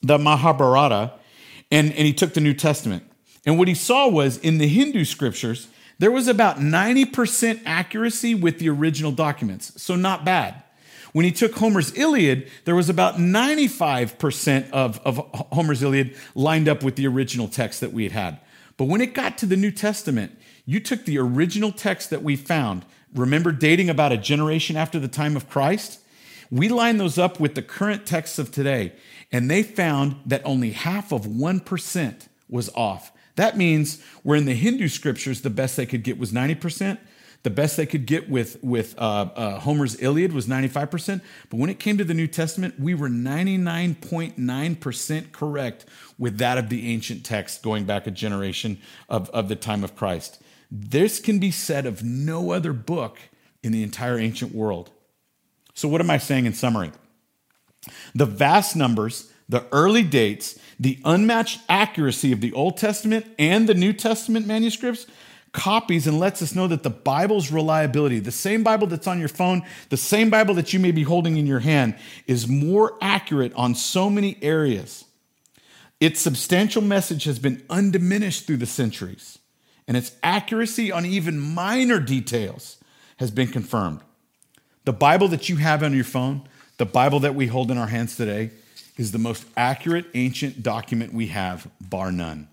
the 0.01 0.17
Mahabharata, 0.17 1.13
and, 1.71 1.91
and 1.91 2.05
he 2.05 2.13
took 2.13 2.33
the 2.33 2.41
New 2.41 2.55
Testament. 2.55 3.03
And 3.47 3.57
what 3.57 3.69
he 3.69 3.73
saw 3.73 4.09
was 4.09 4.37
in 4.37 4.57
the 4.57 4.67
Hindu 4.67 5.05
scriptures, 5.05 5.69
there 5.99 6.11
was 6.11 6.27
about 6.27 6.57
90% 6.57 7.61
accuracy 7.65 8.35
with 8.35 8.59
the 8.59 8.67
original 8.67 9.13
documents. 9.13 9.81
So, 9.81 9.95
not 9.95 10.25
bad. 10.25 10.61
When 11.13 11.23
he 11.23 11.31
took 11.31 11.55
Homer's 11.55 11.97
Iliad, 11.97 12.51
there 12.65 12.75
was 12.75 12.89
about 12.89 13.15
95% 13.15 14.69
of, 14.71 14.99
of 15.05 15.17
Homer's 15.53 15.81
Iliad 15.81 16.15
lined 16.35 16.67
up 16.67 16.83
with 16.83 16.97
the 16.97 17.07
original 17.07 17.47
text 17.47 17.79
that 17.79 17.93
we 17.93 18.03
had 18.03 18.11
had. 18.11 18.39
But 18.75 18.85
when 18.85 18.99
it 18.99 19.13
got 19.13 19.37
to 19.39 19.45
the 19.45 19.55
New 19.55 19.71
Testament, 19.71 20.37
you 20.65 20.81
took 20.81 21.05
the 21.05 21.17
original 21.17 21.71
text 21.71 22.09
that 22.09 22.23
we 22.23 22.35
found, 22.35 22.85
remember 23.15 23.53
dating 23.53 23.89
about 23.89 24.11
a 24.11 24.17
generation 24.17 24.75
after 24.75 24.99
the 24.99 25.07
time 25.07 25.37
of 25.37 25.49
Christ? 25.49 26.01
We 26.51 26.67
lined 26.67 26.99
those 26.99 27.17
up 27.17 27.39
with 27.39 27.55
the 27.55 27.61
current 27.61 28.05
texts 28.05 28.37
of 28.37 28.51
today, 28.51 28.91
and 29.31 29.49
they 29.49 29.63
found 29.63 30.17
that 30.25 30.41
only 30.43 30.71
half 30.71 31.13
of 31.13 31.21
1% 31.21 32.27
was 32.49 32.69
off. 32.75 33.13
That 33.37 33.55
means 33.55 34.01
where 34.23 34.37
in 34.37 34.43
the 34.45 34.55
Hindu 34.55 34.89
scriptures, 34.89 35.39
the 35.41 35.49
best 35.49 35.77
they 35.77 35.85
could 35.85 36.03
get 36.03 36.19
was 36.19 36.33
90%. 36.33 36.97
The 37.43 37.51
best 37.51 37.77
they 37.77 37.85
could 37.85 38.07
get 38.07 38.29
with, 38.29 38.61
with 38.63 38.95
uh, 38.97 39.29
uh, 39.35 39.59
Homer's 39.59 40.01
Iliad 40.01 40.33
was 40.33 40.47
95%. 40.47 41.21
But 41.49 41.57
when 41.57 41.69
it 41.69 41.79
came 41.79 41.99
to 41.99 42.03
the 42.03 42.15
New 42.15 42.27
Testament, 42.27 42.79
we 42.79 42.95
were 42.95 43.09
99.9% 43.09 45.31
correct 45.31 45.85
with 46.17 46.39
that 46.39 46.57
of 46.57 46.69
the 46.69 46.91
ancient 46.91 47.23
text 47.23 47.61
going 47.61 47.85
back 47.85 48.07
a 48.07 48.11
generation 48.11 48.79
of, 49.07 49.29
of 49.29 49.49
the 49.49 49.55
time 49.55 49.83
of 49.83 49.95
Christ. 49.95 50.41
This 50.71 51.19
can 51.19 51.37
be 51.39 51.51
said 51.51 51.85
of 51.85 52.03
no 52.03 52.49
other 52.51 52.73
book 52.73 53.19
in 53.63 53.71
the 53.71 53.83
entire 53.83 54.17
ancient 54.17 54.51
world. 54.53 54.89
So, 55.75 55.87
what 55.87 56.01
am 56.01 56.09
I 56.09 56.17
saying 56.17 56.47
in 56.47 56.53
summary? 56.53 56.91
The 58.15 58.25
vast 58.25 58.75
numbers, 58.75 59.31
the 59.47 59.63
early 59.71 60.03
dates, 60.03 60.57
the 60.79 60.99
unmatched 61.03 61.61
accuracy 61.67 62.31
of 62.31 62.41
the 62.41 62.53
Old 62.53 62.77
Testament 62.77 63.25
and 63.39 63.67
the 63.67 63.73
New 63.73 63.93
Testament 63.93 64.45
manuscripts 64.45 65.07
copies 65.53 66.05
and 66.05 66.19
lets 66.19 66.41
us 66.41 66.53
know 66.53 66.67
that 66.67 66.83
the 66.83 66.89
Bible's 66.89 67.51
reliability, 67.51 68.19
the 68.19 68.31
same 68.31 68.63
Bible 68.63 68.85
that's 68.85 69.07
on 69.07 69.19
your 69.19 69.29
phone, 69.29 69.63
the 69.89 69.97
same 69.97 70.29
Bible 70.29 70.53
that 70.53 70.71
you 70.71 70.79
may 70.79 70.91
be 70.91 71.03
holding 71.03 71.37
in 71.37 71.47
your 71.47 71.59
hand, 71.59 71.95
is 72.27 72.47
more 72.47 72.95
accurate 73.01 73.53
on 73.55 73.73
so 73.73 74.09
many 74.09 74.37
areas. 74.41 75.05
Its 75.99 76.19
substantial 76.19 76.81
message 76.81 77.23
has 77.23 77.39
been 77.39 77.63
undiminished 77.69 78.45
through 78.45 78.57
the 78.57 78.67
centuries, 78.67 79.39
and 79.87 79.97
its 79.97 80.11
accuracy 80.21 80.91
on 80.91 81.05
even 81.05 81.39
minor 81.39 81.99
details 81.99 82.77
has 83.17 83.31
been 83.31 83.47
confirmed. 83.47 84.01
The 84.85 84.93
Bible 84.93 85.27
that 85.29 85.49
you 85.49 85.55
have 85.55 85.81
on 85.81 85.95
your 85.95 86.03
phone, 86.03 86.47
the 86.77 86.85
Bible 86.85 87.19
that 87.21 87.33
we 87.33 87.47
hold 87.47 87.71
in 87.71 87.79
our 87.79 87.87
hands 87.87 88.15
today, 88.15 88.51
is 88.97 89.11
the 89.11 89.17
most 89.17 89.45
accurate 89.55 90.05
ancient 90.13 90.63
document 90.63 91.13
we 91.13 91.27
have, 91.27 91.69
bar 91.79 92.11
none. 92.11 92.47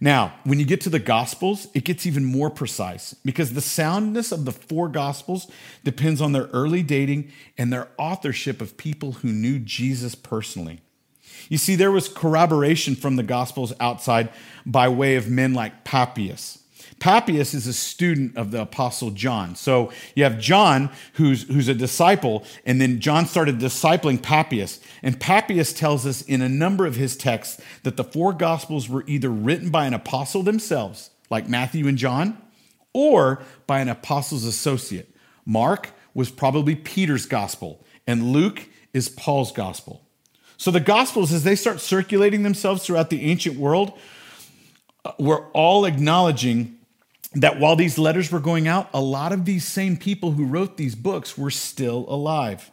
Now, 0.00 0.34
when 0.44 0.58
you 0.58 0.66
get 0.66 0.80
to 0.82 0.90
the 0.90 0.98
Gospels, 0.98 1.68
it 1.72 1.84
gets 1.84 2.06
even 2.06 2.24
more 2.24 2.50
precise 2.50 3.14
because 3.24 3.52
the 3.52 3.60
soundness 3.60 4.32
of 4.32 4.44
the 4.44 4.52
four 4.52 4.88
Gospels 4.88 5.50
depends 5.82 6.20
on 6.20 6.32
their 6.32 6.48
early 6.52 6.82
dating 6.82 7.32
and 7.56 7.72
their 7.72 7.88
authorship 7.96 8.60
of 8.60 8.76
people 8.76 9.12
who 9.12 9.28
knew 9.28 9.58
Jesus 9.58 10.14
personally. 10.14 10.80
You 11.48 11.58
see, 11.58 11.74
there 11.74 11.92
was 11.92 12.08
corroboration 12.08 12.96
from 12.96 13.16
the 13.16 13.22
Gospels 13.22 13.72
outside 13.80 14.30
by 14.66 14.88
way 14.88 15.16
of 15.16 15.30
men 15.30 15.54
like 15.54 15.84
Papias. 15.84 16.58
Papias 17.00 17.54
is 17.54 17.66
a 17.66 17.72
student 17.72 18.36
of 18.36 18.50
the 18.50 18.62
Apostle 18.62 19.10
John. 19.10 19.56
So 19.56 19.92
you 20.14 20.24
have 20.24 20.38
John, 20.38 20.90
who's, 21.14 21.42
who's 21.44 21.68
a 21.68 21.74
disciple, 21.74 22.44
and 22.64 22.80
then 22.80 23.00
John 23.00 23.26
started 23.26 23.58
discipling 23.58 24.22
Papias. 24.22 24.80
And 25.02 25.20
Papias 25.20 25.72
tells 25.72 26.06
us 26.06 26.22
in 26.22 26.40
a 26.40 26.48
number 26.48 26.86
of 26.86 26.96
his 26.96 27.16
texts 27.16 27.60
that 27.82 27.96
the 27.96 28.04
four 28.04 28.32
Gospels 28.32 28.88
were 28.88 29.04
either 29.06 29.28
written 29.28 29.70
by 29.70 29.86
an 29.86 29.94
apostle 29.94 30.42
themselves, 30.42 31.10
like 31.30 31.48
Matthew 31.48 31.86
and 31.86 31.98
John, 31.98 32.38
or 32.92 33.42
by 33.66 33.80
an 33.80 33.88
apostle's 33.88 34.44
associate. 34.44 35.14
Mark 35.44 35.90
was 36.14 36.30
probably 36.30 36.74
Peter's 36.74 37.26
Gospel, 37.26 37.84
and 38.06 38.32
Luke 38.32 38.68
is 38.92 39.08
Paul's 39.08 39.52
Gospel. 39.52 40.06
So 40.56 40.70
the 40.70 40.80
Gospels, 40.80 41.32
as 41.32 41.44
they 41.44 41.56
start 41.56 41.80
circulating 41.80 42.44
themselves 42.44 42.86
throughout 42.86 43.10
the 43.10 43.22
ancient 43.22 43.58
world, 43.58 43.98
uh, 45.04 45.12
were 45.18 45.48
all 45.48 45.84
acknowledging 45.84 46.78
that 47.34 47.58
while 47.58 47.76
these 47.76 47.98
letters 47.98 48.30
were 48.30 48.40
going 48.40 48.68
out, 48.68 48.88
a 48.94 49.00
lot 49.00 49.32
of 49.32 49.44
these 49.44 49.66
same 49.66 49.96
people 49.96 50.32
who 50.32 50.44
wrote 50.44 50.76
these 50.76 50.94
books 50.94 51.36
were 51.36 51.50
still 51.50 52.04
alive. 52.08 52.70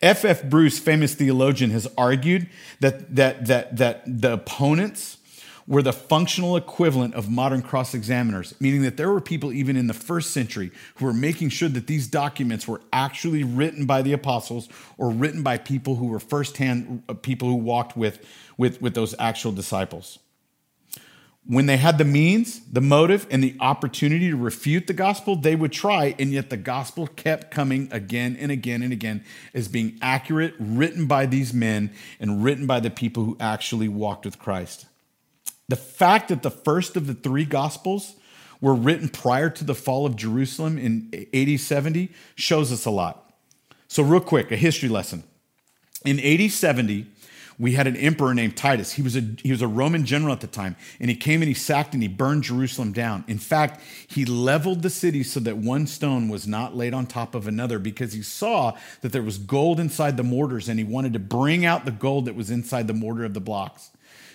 F. 0.00 0.24
F. 0.24 0.42
Bruce, 0.44 0.78
famous 0.78 1.14
theologian, 1.14 1.70
has 1.70 1.86
argued 1.98 2.48
that, 2.80 3.14
that, 3.16 3.46
that, 3.46 3.76
that 3.76 4.02
the 4.06 4.32
opponents 4.32 5.18
were 5.66 5.82
the 5.82 5.92
functional 5.92 6.56
equivalent 6.56 7.14
of 7.14 7.30
modern 7.30 7.62
cross 7.62 7.94
examiners, 7.94 8.54
meaning 8.60 8.82
that 8.82 8.96
there 8.96 9.10
were 9.10 9.20
people 9.20 9.52
even 9.52 9.76
in 9.76 9.86
the 9.86 9.94
first 9.94 10.32
century 10.32 10.70
who 10.96 11.06
were 11.06 11.12
making 11.14 11.48
sure 11.48 11.68
that 11.68 11.86
these 11.86 12.06
documents 12.06 12.68
were 12.68 12.80
actually 12.92 13.42
written 13.44 13.86
by 13.86 14.02
the 14.02 14.12
apostles 14.12 14.68
or 14.98 15.10
written 15.10 15.42
by 15.42 15.56
people 15.56 15.96
who 15.96 16.06
were 16.06 16.20
firsthand 16.20 17.02
uh, 17.08 17.14
people 17.14 17.48
who 17.48 17.54
walked 17.54 17.96
with, 17.96 18.24
with, 18.58 18.80
with 18.82 18.94
those 18.94 19.14
actual 19.18 19.52
disciples. 19.52 20.18
When 21.46 21.66
they 21.66 21.76
had 21.76 21.98
the 21.98 22.06
means, 22.06 22.60
the 22.72 22.80
motive, 22.80 23.26
and 23.30 23.44
the 23.44 23.54
opportunity 23.60 24.30
to 24.30 24.36
refute 24.36 24.86
the 24.86 24.94
gospel, 24.94 25.36
they 25.36 25.54
would 25.54 25.72
try, 25.72 26.14
and 26.18 26.32
yet 26.32 26.48
the 26.48 26.56
gospel 26.56 27.06
kept 27.06 27.50
coming 27.50 27.88
again 27.92 28.36
and 28.40 28.50
again 28.50 28.82
and 28.82 28.92
again 28.94 29.22
as 29.52 29.68
being 29.68 29.98
accurate, 30.00 30.54
written 30.58 31.06
by 31.06 31.26
these 31.26 31.52
men, 31.52 31.92
and 32.18 32.42
written 32.42 32.66
by 32.66 32.80
the 32.80 32.90
people 32.90 33.24
who 33.24 33.36
actually 33.40 33.88
walked 33.88 34.24
with 34.24 34.38
Christ. 34.38 34.86
The 35.68 35.76
fact 35.76 36.28
that 36.28 36.42
the 36.42 36.50
first 36.50 36.96
of 36.96 37.06
the 37.06 37.14
three 37.14 37.44
gospels 37.44 38.14
were 38.60 38.74
written 38.74 39.10
prior 39.10 39.50
to 39.50 39.64
the 39.64 39.74
fall 39.74 40.06
of 40.06 40.16
Jerusalem 40.16 40.78
in 40.78 41.26
AD 41.34 41.60
70 41.60 42.10
shows 42.34 42.72
us 42.72 42.86
a 42.86 42.90
lot. 42.90 43.32
So, 43.88 44.02
real 44.02 44.20
quick, 44.20 44.50
a 44.50 44.56
history 44.56 44.88
lesson. 44.88 45.24
In 46.04 46.18
AD 46.18 46.50
70, 46.50 47.06
we 47.58 47.72
had 47.72 47.86
an 47.86 47.96
emperor 47.96 48.34
named 48.34 48.56
Titus. 48.56 48.92
He 48.92 49.02
was, 49.02 49.16
a, 49.16 49.22
he 49.42 49.50
was 49.50 49.62
a 49.62 49.68
Roman 49.68 50.04
general 50.04 50.32
at 50.32 50.40
the 50.40 50.46
time, 50.46 50.76
and 50.98 51.08
he 51.08 51.16
came 51.16 51.40
and 51.40 51.48
he 51.48 51.54
sacked 51.54 51.94
and 51.94 52.02
he 52.02 52.08
burned 52.08 52.42
Jerusalem 52.42 52.92
down. 52.92 53.24
In 53.28 53.38
fact, 53.38 53.80
he 54.06 54.24
leveled 54.24 54.82
the 54.82 54.90
city 54.90 55.22
so 55.22 55.40
that 55.40 55.56
one 55.56 55.86
stone 55.86 56.28
was 56.28 56.46
not 56.46 56.76
laid 56.76 56.94
on 56.94 57.06
top 57.06 57.34
of 57.34 57.46
another 57.46 57.78
because 57.78 58.12
he 58.12 58.22
saw 58.22 58.76
that 59.02 59.12
there 59.12 59.22
was 59.22 59.38
gold 59.38 59.78
inside 59.78 60.16
the 60.16 60.22
mortars 60.22 60.68
and 60.68 60.78
he 60.78 60.84
wanted 60.84 61.12
to 61.12 61.18
bring 61.18 61.64
out 61.64 61.84
the 61.84 61.90
gold 61.90 62.24
that 62.24 62.34
was 62.34 62.50
inside 62.50 62.88
the 62.88 62.94
mortar 62.94 63.24
of 63.24 63.34
the 63.34 63.40
blocks. 63.40 63.90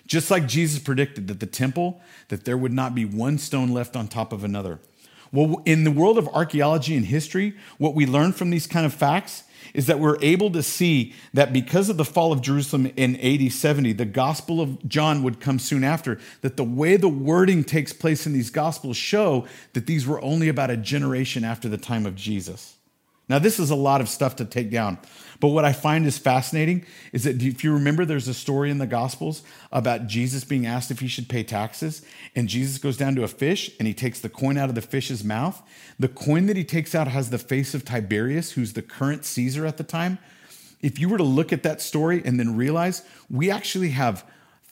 Just 0.08 0.32
like 0.32 0.48
Jesus 0.48 0.80
predicted 0.80 1.28
that 1.28 1.40
the 1.40 1.46
temple, 1.46 2.02
that 2.30 2.46
there 2.46 2.58
would 2.58 2.74
not 2.74 2.96
be 2.96 3.06
one 3.06 3.38
stone 3.38 3.70
left 3.70 3.96
on 3.96 4.08
top 4.08 4.34
of 4.34 4.44
another. 4.44 4.80
Well, 5.32 5.62
in 5.66 5.84
the 5.84 5.92
world 5.92 6.18
of 6.18 6.28
archaeology 6.30 6.96
and 6.96 7.06
history, 7.06 7.56
what 7.78 7.94
we 7.94 8.08
learn 8.08 8.34
from 8.34 8.50
these 8.50 8.66
kind 8.66 8.86
of 8.86 8.94
facts 8.94 9.44
is 9.74 9.88
that 9.88 10.00
we're 10.00 10.18
able 10.22 10.50
to 10.52 10.64
see 10.64 11.14
that 11.34 11.54
because 11.54 11.90
of 11.90 11.98
the 11.98 12.06
fall 12.06 12.32
of 12.32 12.42
Jerusalem 12.42 12.92
in 12.96 13.16
AD 13.18 13.52
70, 13.52 13.94
the 13.94 14.06
Gospel 14.06 14.62
of 14.62 14.88
John 14.88 15.24
would 15.24 15.40
come 15.40 15.60
soon 15.60 15.84
after, 15.84 16.20
that 16.42 16.58
the 16.58 16.64
way 16.64 16.98
the 16.98 17.10
wording 17.10 17.64
takes 17.64 17.94
place 17.94 18.26
in 18.26 18.34
these 18.34 18.50
Gospels 18.50 18.98
show 18.98 19.46
that 19.74 19.86
these 19.86 20.08
were 20.08 20.22
only 20.22 20.50
about 20.50 20.72
a 20.72 20.78
generation 20.78 21.44
after 21.44 21.70
the 21.70 21.78
time 21.78 22.06
of 22.06 22.16
Jesus. 22.16 22.79
Now, 23.30 23.38
this 23.38 23.60
is 23.60 23.70
a 23.70 23.76
lot 23.76 24.02
of 24.02 24.10
stuff 24.10 24.36
to 24.38 24.46
take 24.46 24.72
down. 24.72 24.98
But 25.40 25.50
what 25.50 25.64
I 25.64 25.72
find 25.72 26.06
is 26.06 26.18
fascinating 26.18 26.86
is 27.14 27.24
that 27.24 27.42
if 27.42 27.64
you 27.64 27.72
remember, 27.74 28.04
there's 28.04 28.28
a 28.28 28.34
story 28.34 28.72
in 28.72 28.80
the 28.80 28.88
Gospels 28.88 29.44
about 29.72 30.08
Jesus 30.08 30.44
being 30.44 30.66
asked 30.66 30.92
if 30.92 31.00
he 31.00 31.08
should 31.08 31.30
pay 31.30 31.44
taxes. 31.44 32.02
And 32.36 32.50
Jesus 32.50 32.80
goes 32.80 32.98
down 32.98 33.16
to 33.16 33.24
a 33.24 33.28
fish 33.28 33.72
and 33.78 33.88
he 33.88 33.94
takes 33.94 34.20
the 34.20 34.30
coin 34.30 34.58
out 34.58 34.68
of 34.68 34.76
the 34.76 34.82
fish's 34.82 35.24
mouth. 35.24 35.62
The 36.00 36.10
coin 36.10 36.48
that 36.48 36.58
he 36.58 36.64
takes 36.66 36.96
out 36.96 37.08
has 37.08 37.30
the 37.30 37.38
face 37.38 37.74
of 37.74 37.86
Tiberius, 37.86 38.52
who's 38.52 38.74
the 38.74 38.82
current 38.82 39.24
Caesar 39.24 39.66
at 39.66 39.78
the 39.78 39.84
time. 39.84 40.18
If 40.82 40.98
you 40.98 41.08
were 41.08 41.18
to 41.18 41.24
look 41.24 41.54
at 41.54 41.64
that 41.64 41.82
story 41.82 42.22
and 42.26 42.40
then 42.40 42.58
realize 42.58 43.04
we 43.30 43.52
actually 43.52 43.90
have 43.90 44.26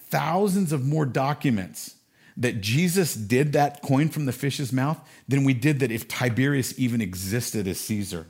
thousands 0.10 0.72
of 0.72 0.86
more 0.86 1.06
documents 1.06 1.96
that 2.38 2.62
Jesus 2.62 3.14
did 3.14 3.54
that 3.54 3.82
coin 3.82 4.10
from 4.10 4.26
the 4.26 4.32
fish's 4.32 4.72
mouth 4.74 5.00
than 5.28 5.44
we 5.44 5.54
did 5.54 5.80
that 5.80 5.92
if 5.92 6.08
Tiberius 6.08 6.78
even 6.78 7.02
existed 7.02 7.68
as 7.68 7.80
Caesar. 7.80 8.28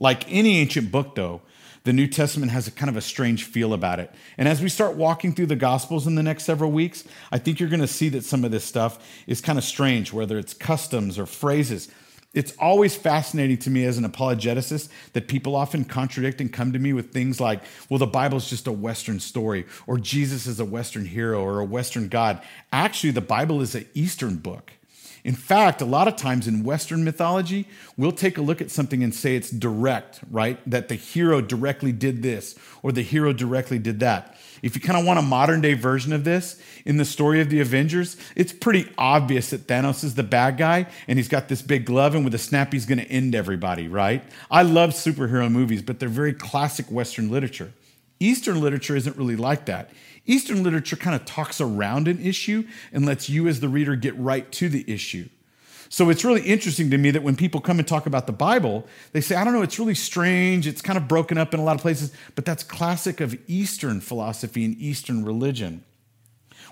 Like 0.00 0.24
any 0.32 0.58
ancient 0.58 0.90
book, 0.90 1.14
though, 1.14 1.42
the 1.84 1.92
New 1.92 2.08
Testament 2.08 2.50
has 2.50 2.66
a 2.66 2.70
kind 2.70 2.90
of 2.90 2.96
a 2.96 3.02
strange 3.02 3.44
feel 3.44 3.72
about 3.72 4.00
it. 4.00 4.12
And 4.36 4.48
as 4.48 4.60
we 4.60 4.68
start 4.68 4.96
walking 4.96 5.34
through 5.34 5.46
the 5.46 5.56
Gospels 5.56 6.06
in 6.06 6.14
the 6.14 6.22
next 6.22 6.44
several 6.44 6.72
weeks, 6.72 7.04
I 7.30 7.38
think 7.38 7.60
you're 7.60 7.68
going 7.68 7.80
to 7.80 7.86
see 7.86 8.08
that 8.10 8.24
some 8.24 8.44
of 8.44 8.50
this 8.50 8.64
stuff 8.64 8.98
is 9.26 9.40
kind 9.40 9.58
of 9.58 9.64
strange, 9.64 10.12
whether 10.12 10.38
it's 10.38 10.54
customs 10.54 11.18
or 11.18 11.26
phrases. 11.26 11.88
It's 12.32 12.54
always 12.58 12.96
fascinating 12.96 13.58
to 13.58 13.70
me 13.70 13.84
as 13.84 13.98
an 13.98 14.04
apologeticist 14.04 14.88
that 15.12 15.28
people 15.28 15.54
often 15.54 15.84
contradict 15.84 16.40
and 16.40 16.52
come 16.52 16.72
to 16.72 16.78
me 16.78 16.92
with 16.92 17.12
things 17.12 17.40
like, 17.40 17.60
well, 17.88 17.98
the 17.98 18.06
Bible's 18.06 18.48
just 18.48 18.68
a 18.68 18.72
Western 18.72 19.20
story, 19.20 19.66
or 19.86 19.98
Jesus 19.98 20.46
is 20.46 20.60
a 20.60 20.64
Western 20.64 21.04
hero, 21.04 21.42
or 21.42 21.60
a 21.60 21.64
Western 21.64 22.08
God. 22.08 22.40
Actually, 22.72 23.10
the 23.10 23.20
Bible 23.20 23.60
is 23.60 23.74
an 23.74 23.86
Eastern 23.94 24.36
book. 24.36 24.72
In 25.24 25.34
fact, 25.34 25.82
a 25.82 25.84
lot 25.84 26.08
of 26.08 26.16
times 26.16 26.48
in 26.48 26.64
Western 26.64 27.04
mythology, 27.04 27.66
we'll 27.96 28.12
take 28.12 28.38
a 28.38 28.42
look 28.42 28.60
at 28.60 28.70
something 28.70 29.02
and 29.02 29.14
say 29.14 29.36
it's 29.36 29.50
direct, 29.50 30.20
right? 30.30 30.58
That 30.68 30.88
the 30.88 30.94
hero 30.94 31.40
directly 31.40 31.92
did 31.92 32.22
this 32.22 32.54
or 32.82 32.92
the 32.92 33.02
hero 33.02 33.32
directly 33.32 33.78
did 33.78 34.00
that. 34.00 34.36
If 34.62 34.74
you 34.74 34.80
kind 34.80 34.98
of 34.98 35.06
want 35.06 35.18
a 35.18 35.22
modern 35.22 35.60
day 35.60 35.74
version 35.74 36.12
of 36.12 36.24
this, 36.24 36.60
in 36.84 36.96
the 36.96 37.04
story 37.04 37.40
of 37.40 37.50
the 37.50 37.60
Avengers, 37.60 38.16
it's 38.36 38.52
pretty 38.52 38.90
obvious 38.98 39.50
that 39.50 39.66
Thanos 39.66 40.04
is 40.04 40.14
the 40.14 40.22
bad 40.22 40.56
guy 40.56 40.86
and 41.08 41.18
he's 41.18 41.28
got 41.28 41.48
this 41.48 41.62
big 41.62 41.84
glove 41.84 42.14
and 42.14 42.24
with 42.24 42.34
a 42.34 42.38
snap 42.38 42.72
he's 42.72 42.86
going 42.86 42.98
to 42.98 43.10
end 43.10 43.34
everybody, 43.34 43.88
right? 43.88 44.22
I 44.50 44.62
love 44.62 44.90
superhero 44.90 45.50
movies, 45.50 45.82
but 45.82 45.98
they're 45.98 46.08
very 46.08 46.32
classic 46.32 46.90
Western 46.90 47.30
literature. 47.30 47.72
Eastern 48.18 48.60
literature 48.60 48.96
isn't 48.96 49.16
really 49.16 49.36
like 49.36 49.64
that. 49.66 49.90
Eastern 50.26 50.62
literature 50.62 50.96
kind 50.96 51.16
of 51.16 51.24
talks 51.24 51.60
around 51.60 52.08
an 52.08 52.24
issue 52.24 52.66
and 52.92 53.06
lets 53.06 53.28
you, 53.28 53.48
as 53.48 53.60
the 53.60 53.68
reader, 53.68 53.96
get 53.96 54.16
right 54.18 54.50
to 54.52 54.68
the 54.68 54.84
issue. 54.90 55.28
So 55.92 56.08
it's 56.08 56.24
really 56.24 56.42
interesting 56.42 56.88
to 56.90 56.98
me 56.98 57.10
that 57.10 57.24
when 57.24 57.34
people 57.34 57.60
come 57.60 57.80
and 57.80 57.88
talk 57.88 58.06
about 58.06 58.28
the 58.28 58.32
Bible, 58.32 58.86
they 59.10 59.20
say, 59.20 59.34
I 59.34 59.42
don't 59.42 59.52
know, 59.52 59.62
it's 59.62 59.78
really 59.78 59.96
strange. 59.96 60.68
It's 60.68 60.80
kind 60.80 60.96
of 60.96 61.08
broken 61.08 61.36
up 61.36 61.52
in 61.52 61.58
a 61.58 61.64
lot 61.64 61.74
of 61.74 61.82
places, 61.82 62.12
but 62.36 62.44
that's 62.44 62.62
classic 62.62 63.20
of 63.20 63.36
Eastern 63.48 64.00
philosophy 64.00 64.64
and 64.64 64.76
Eastern 64.76 65.24
religion. 65.24 65.84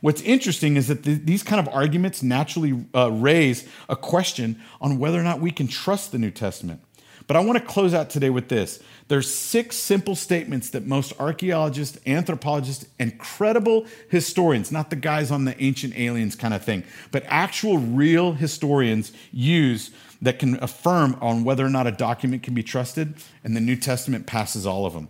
What's 0.00 0.22
interesting 0.22 0.76
is 0.76 0.86
that 0.86 1.02
these 1.02 1.42
kind 1.42 1.58
of 1.58 1.74
arguments 1.74 2.22
naturally 2.22 2.86
uh, 2.94 3.10
raise 3.10 3.68
a 3.88 3.96
question 3.96 4.62
on 4.80 5.00
whether 5.00 5.18
or 5.18 5.24
not 5.24 5.40
we 5.40 5.50
can 5.50 5.66
trust 5.66 6.12
the 6.12 6.18
New 6.18 6.30
Testament. 6.30 6.80
But 7.28 7.36
I 7.36 7.40
want 7.40 7.58
to 7.58 7.64
close 7.64 7.92
out 7.92 8.08
today 8.08 8.30
with 8.30 8.48
this. 8.48 8.82
There's 9.08 9.32
six 9.32 9.76
simple 9.76 10.16
statements 10.16 10.70
that 10.70 10.86
most 10.86 11.12
archaeologists, 11.20 11.98
anthropologists, 12.06 12.86
and 12.98 13.18
credible 13.18 13.86
historians, 14.08 14.72
not 14.72 14.88
the 14.88 14.96
guys 14.96 15.30
on 15.30 15.44
the 15.44 15.62
ancient 15.62 15.96
aliens 15.98 16.34
kind 16.34 16.54
of 16.54 16.64
thing, 16.64 16.84
but 17.10 17.22
actual 17.26 17.76
real 17.76 18.32
historians 18.32 19.12
use 19.30 19.90
that 20.22 20.38
can 20.38 20.56
affirm 20.62 21.18
on 21.20 21.44
whether 21.44 21.64
or 21.64 21.68
not 21.68 21.86
a 21.86 21.92
document 21.92 22.42
can 22.42 22.54
be 22.54 22.62
trusted, 22.62 23.14
and 23.44 23.54
the 23.54 23.60
New 23.60 23.76
Testament 23.76 24.26
passes 24.26 24.66
all 24.66 24.86
of 24.86 24.94
them. 24.94 25.08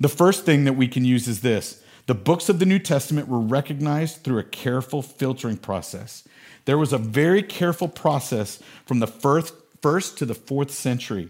The 0.00 0.08
first 0.08 0.46
thing 0.46 0.64
that 0.64 0.72
we 0.72 0.88
can 0.88 1.04
use 1.04 1.28
is 1.28 1.42
this 1.42 1.82
The 2.06 2.14
books 2.14 2.48
of 2.48 2.60
the 2.60 2.66
New 2.66 2.78
Testament 2.78 3.28
were 3.28 3.38
recognized 3.38 4.24
through 4.24 4.38
a 4.38 4.44
careful 4.44 5.02
filtering 5.02 5.58
process. 5.58 6.26
There 6.64 6.78
was 6.78 6.94
a 6.94 6.98
very 6.98 7.42
careful 7.42 7.88
process 7.88 8.58
from 8.86 9.00
the 9.00 9.06
first, 9.06 9.52
first 9.82 10.16
to 10.16 10.24
the 10.24 10.34
fourth 10.34 10.70
century. 10.70 11.28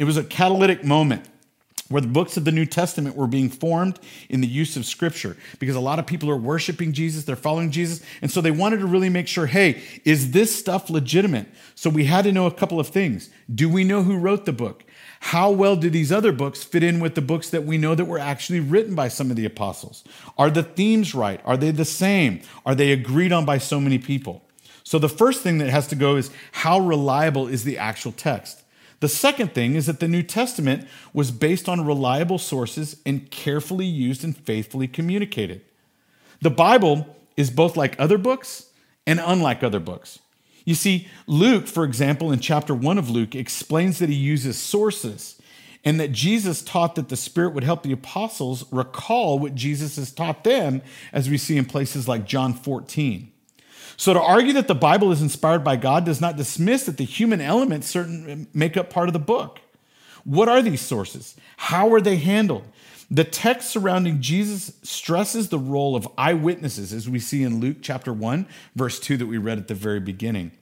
It 0.00 0.04
was 0.04 0.16
a 0.16 0.24
catalytic 0.24 0.82
moment 0.82 1.26
where 1.90 2.00
the 2.00 2.08
books 2.08 2.38
of 2.38 2.46
the 2.46 2.52
New 2.52 2.64
Testament 2.64 3.16
were 3.16 3.26
being 3.26 3.50
formed 3.50 3.98
in 4.30 4.40
the 4.40 4.46
use 4.46 4.74
of 4.78 4.86
Scripture 4.86 5.36
because 5.58 5.76
a 5.76 5.80
lot 5.80 5.98
of 5.98 6.06
people 6.06 6.30
are 6.30 6.38
worshiping 6.38 6.94
Jesus, 6.94 7.24
they're 7.24 7.36
following 7.36 7.70
Jesus, 7.70 8.00
and 8.22 8.30
so 8.30 8.40
they 8.40 8.50
wanted 8.50 8.78
to 8.78 8.86
really 8.86 9.10
make 9.10 9.28
sure 9.28 9.44
hey, 9.44 9.82
is 10.06 10.30
this 10.30 10.58
stuff 10.58 10.88
legitimate? 10.88 11.48
So 11.74 11.90
we 11.90 12.06
had 12.06 12.22
to 12.22 12.32
know 12.32 12.46
a 12.46 12.50
couple 12.50 12.80
of 12.80 12.88
things. 12.88 13.28
Do 13.54 13.68
we 13.68 13.84
know 13.84 14.02
who 14.02 14.16
wrote 14.16 14.46
the 14.46 14.54
book? 14.54 14.84
How 15.20 15.50
well 15.50 15.76
do 15.76 15.90
these 15.90 16.10
other 16.10 16.32
books 16.32 16.64
fit 16.64 16.82
in 16.82 16.98
with 17.00 17.14
the 17.14 17.20
books 17.20 17.50
that 17.50 17.64
we 17.64 17.76
know 17.76 17.94
that 17.94 18.06
were 18.06 18.18
actually 18.18 18.60
written 18.60 18.94
by 18.94 19.08
some 19.08 19.28
of 19.28 19.36
the 19.36 19.44
apostles? 19.44 20.02
Are 20.38 20.48
the 20.48 20.62
themes 20.62 21.14
right? 21.14 21.42
Are 21.44 21.58
they 21.58 21.72
the 21.72 21.84
same? 21.84 22.40
Are 22.64 22.74
they 22.74 22.92
agreed 22.92 23.32
on 23.32 23.44
by 23.44 23.58
so 23.58 23.78
many 23.78 23.98
people? 23.98 24.46
So 24.82 24.98
the 24.98 25.10
first 25.10 25.42
thing 25.42 25.58
that 25.58 25.68
has 25.68 25.88
to 25.88 25.94
go 25.94 26.16
is 26.16 26.30
how 26.52 26.80
reliable 26.80 27.48
is 27.48 27.64
the 27.64 27.76
actual 27.76 28.12
text? 28.12 28.59
The 29.00 29.08
second 29.08 29.54
thing 29.54 29.74
is 29.74 29.86
that 29.86 30.00
the 30.00 30.08
New 30.08 30.22
Testament 30.22 30.86
was 31.12 31.30
based 31.30 31.68
on 31.68 31.86
reliable 31.86 32.38
sources 32.38 33.00
and 33.04 33.30
carefully 33.30 33.86
used 33.86 34.22
and 34.22 34.36
faithfully 34.36 34.86
communicated. 34.86 35.62
The 36.42 36.50
Bible 36.50 37.16
is 37.36 37.50
both 37.50 37.76
like 37.76 37.98
other 37.98 38.18
books 38.18 38.66
and 39.06 39.18
unlike 39.18 39.62
other 39.62 39.80
books. 39.80 40.18
You 40.66 40.74
see, 40.74 41.08
Luke, 41.26 41.66
for 41.66 41.84
example, 41.84 42.30
in 42.30 42.40
chapter 42.40 42.74
1 42.74 42.98
of 42.98 43.08
Luke, 43.08 43.34
explains 43.34 43.98
that 43.98 44.10
he 44.10 44.14
uses 44.14 44.58
sources 44.58 45.40
and 45.84 45.98
that 45.98 46.12
Jesus 46.12 46.60
taught 46.62 46.94
that 46.96 47.08
the 47.08 47.16
Spirit 47.16 47.54
would 47.54 47.64
help 47.64 47.82
the 47.82 47.92
apostles 47.92 48.70
recall 48.70 49.38
what 49.38 49.54
Jesus 49.54 49.96
has 49.96 50.12
taught 50.12 50.44
them, 50.44 50.82
as 51.12 51.30
we 51.30 51.38
see 51.38 51.56
in 51.56 51.64
places 51.64 52.06
like 52.06 52.26
John 52.26 52.52
14. 52.52 53.32
So 54.00 54.14
to 54.14 54.22
argue 54.22 54.54
that 54.54 54.66
the 54.66 54.74
Bible 54.74 55.12
is 55.12 55.20
inspired 55.20 55.62
by 55.62 55.76
God 55.76 56.06
does 56.06 56.22
not 56.22 56.38
dismiss 56.38 56.86
that 56.86 56.96
the 56.96 57.04
human 57.04 57.42
elements 57.42 57.86
certain 57.86 58.46
make 58.54 58.78
up 58.78 58.88
part 58.88 59.10
of 59.10 59.12
the 59.12 59.18
book. 59.18 59.60
What 60.24 60.48
are 60.48 60.62
these 60.62 60.80
sources? 60.80 61.36
How 61.58 61.92
are 61.92 62.00
they 62.00 62.16
handled? 62.16 62.66
The 63.10 63.24
text 63.24 63.68
surrounding 63.68 64.22
Jesus 64.22 64.72
stresses 64.82 65.50
the 65.50 65.58
role 65.58 65.96
of 65.96 66.08
eyewitnesses, 66.16 66.94
as 66.94 67.10
we 67.10 67.18
see 67.18 67.42
in 67.42 67.60
Luke 67.60 67.76
chapter 67.82 68.10
1, 68.10 68.46
verse 68.74 68.98
2, 69.00 69.18
that 69.18 69.26
we 69.26 69.36
read 69.36 69.58
at 69.58 69.68
the 69.68 69.74
very 69.74 70.00
beginning. 70.00 70.52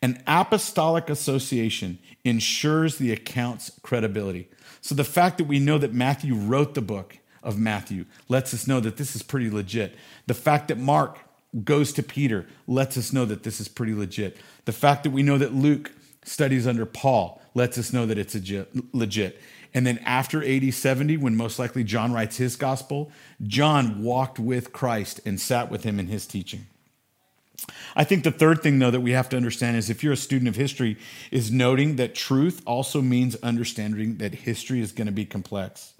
An 0.00 0.22
apostolic 0.28 1.10
association 1.10 1.98
ensures 2.22 2.98
the 2.98 3.10
account's 3.10 3.72
credibility. 3.82 4.48
So 4.80 4.94
the 4.94 5.02
fact 5.02 5.38
that 5.38 5.48
we 5.48 5.58
know 5.58 5.78
that 5.78 5.92
Matthew 5.92 6.36
wrote 6.36 6.74
the 6.74 6.82
book 6.82 7.18
of 7.42 7.58
Matthew 7.58 8.04
lets 8.28 8.54
us 8.54 8.68
know 8.68 8.78
that 8.78 8.96
this 8.96 9.16
is 9.16 9.24
pretty 9.24 9.50
legit. 9.50 9.96
The 10.28 10.34
fact 10.34 10.68
that 10.68 10.78
Mark 10.78 11.18
goes 11.64 11.92
to 11.94 12.02
Peter 12.02 12.46
lets 12.66 12.96
us 12.96 13.12
know 13.12 13.24
that 13.24 13.42
this 13.42 13.60
is 13.60 13.68
pretty 13.68 13.94
legit. 13.94 14.36
The 14.64 14.72
fact 14.72 15.04
that 15.04 15.10
we 15.10 15.22
know 15.22 15.38
that 15.38 15.54
Luke 15.54 15.92
studies 16.24 16.66
under 16.66 16.86
Paul 16.86 17.40
lets 17.54 17.78
us 17.78 17.92
know 17.92 18.06
that 18.06 18.18
it's 18.18 18.36
legit. 18.92 19.40
And 19.74 19.86
then 19.86 19.98
after 19.98 20.44
AD 20.44 20.72
70, 20.72 21.16
when 21.18 21.36
most 21.36 21.58
likely 21.58 21.84
John 21.84 22.12
writes 22.12 22.36
his 22.36 22.56
gospel, 22.56 23.10
John 23.42 24.02
walked 24.02 24.38
with 24.38 24.72
Christ 24.72 25.20
and 25.24 25.40
sat 25.40 25.70
with 25.70 25.84
him 25.84 26.00
in 26.00 26.06
his 26.06 26.26
teaching. 26.26 26.66
I 27.94 28.04
think 28.04 28.24
the 28.24 28.30
third 28.30 28.62
thing, 28.62 28.78
though, 28.78 28.90
that 28.90 29.00
we 29.00 29.12
have 29.12 29.28
to 29.30 29.36
understand 29.36 29.76
is 29.76 29.88
if 29.88 30.04
you're 30.04 30.12
a 30.12 30.16
student 30.16 30.48
of 30.48 30.56
history, 30.56 30.98
is 31.30 31.50
noting 31.50 31.96
that 31.96 32.14
truth 32.14 32.62
also 32.66 33.00
means 33.00 33.34
understanding 33.36 34.16
that 34.18 34.34
history 34.34 34.80
is 34.80 34.92
going 34.92 35.06
to 35.06 35.12
be 35.12 35.24
complex 35.24 35.94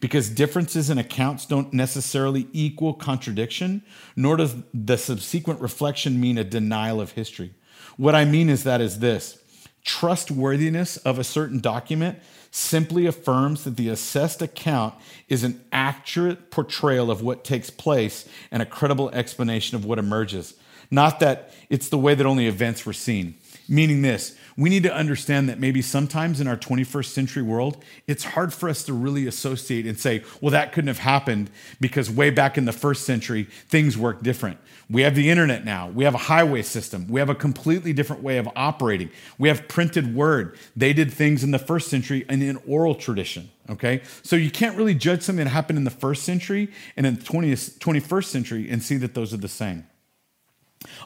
because 0.00 0.30
differences 0.30 0.90
in 0.90 0.98
accounts 0.98 1.46
don't 1.46 1.72
necessarily 1.72 2.48
equal 2.52 2.94
contradiction, 2.94 3.82
nor 4.16 4.36
does 4.36 4.56
the 4.72 4.96
subsequent 4.96 5.60
reflection 5.60 6.20
mean 6.20 6.38
a 6.38 6.44
denial 6.44 7.00
of 7.00 7.12
history. 7.12 7.52
What 7.96 8.14
I 8.14 8.24
mean 8.24 8.48
is 8.48 8.64
that 8.64 8.80
is 8.80 8.98
this 8.98 9.38
trustworthiness 9.84 10.96
of 10.98 11.18
a 11.18 11.24
certain 11.24 11.60
document 11.60 12.18
simply 12.50 13.06
affirms 13.06 13.64
that 13.64 13.76
the 13.76 13.88
assessed 13.88 14.42
account 14.42 14.94
is 15.28 15.44
an 15.44 15.60
accurate 15.72 16.50
portrayal 16.50 17.10
of 17.10 17.22
what 17.22 17.44
takes 17.44 17.70
place 17.70 18.28
and 18.50 18.60
a 18.62 18.66
credible 18.66 19.10
explanation 19.10 19.76
of 19.76 19.84
what 19.84 19.98
emerges, 19.98 20.54
not 20.90 21.20
that 21.20 21.54
it's 21.68 21.88
the 21.88 21.98
way 21.98 22.14
that 22.14 22.26
only 22.26 22.46
events 22.46 22.84
were 22.84 22.92
seen. 22.92 23.34
Meaning 23.72 24.02
this, 24.02 24.34
we 24.56 24.68
need 24.68 24.82
to 24.82 24.92
understand 24.92 25.48
that 25.48 25.60
maybe 25.60 25.80
sometimes 25.80 26.40
in 26.40 26.48
our 26.48 26.56
21st 26.56 27.04
century 27.04 27.44
world, 27.44 27.84
it's 28.08 28.24
hard 28.24 28.52
for 28.52 28.68
us 28.68 28.82
to 28.82 28.92
really 28.92 29.28
associate 29.28 29.86
and 29.86 29.96
say, 29.96 30.24
well, 30.40 30.50
that 30.50 30.72
couldn't 30.72 30.88
have 30.88 30.98
happened 30.98 31.50
because 31.80 32.10
way 32.10 32.30
back 32.30 32.58
in 32.58 32.64
the 32.64 32.72
first 32.72 33.04
century, 33.04 33.44
things 33.68 33.96
worked 33.96 34.24
different. 34.24 34.58
We 34.90 35.02
have 35.02 35.14
the 35.14 35.30
internet 35.30 35.64
now. 35.64 35.88
We 35.88 36.02
have 36.02 36.16
a 36.16 36.18
highway 36.18 36.62
system. 36.62 37.06
We 37.06 37.20
have 37.20 37.30
a 37.30 37.34
completely 37.36 37.92
different 37.92 38.24
way 38.24 38.38
of 38.38 38.48
operating. 38.56 39.10
We 39.38 39.46
have 39.46 39.68
printed 39.68 40.16
word. 40.16 40.58
They 40.74 40.92
did 40.92 41.12
things 41.12 41.44
in 41.44 41.52
the 41.52 41.60
first 41.60 41.88
century 41.88 42.26
and 42.28 42.42
in 42.42 42.56
oral 42.66 42.96
tradition. 42.96 43.50
Okay. 43.70 44.02
So 44.24 44.34
you 44.34 44.50
can't 44.50 44.76
really 44.76 44.96
judge 44.96 45.22
something 45.22 45.44
that 45.44 45.50
happened 45.50 45.78
in 45.78 45.84
the 45.84 45.90
first 45.90 46.24
century 46.24 46.72
and 46.96 47.06
in 47.06 47.14
the 47.14 47.22
20th, 47.22 47.78
21st 47.78 48.24
century 48.24 48.68
and 48.68 48.82
see 48.82 48.96
that 48.96 49.14
those 49.14 49.32
are 49.32 49.36
the 49.36 49.46
same. 49.46 49.86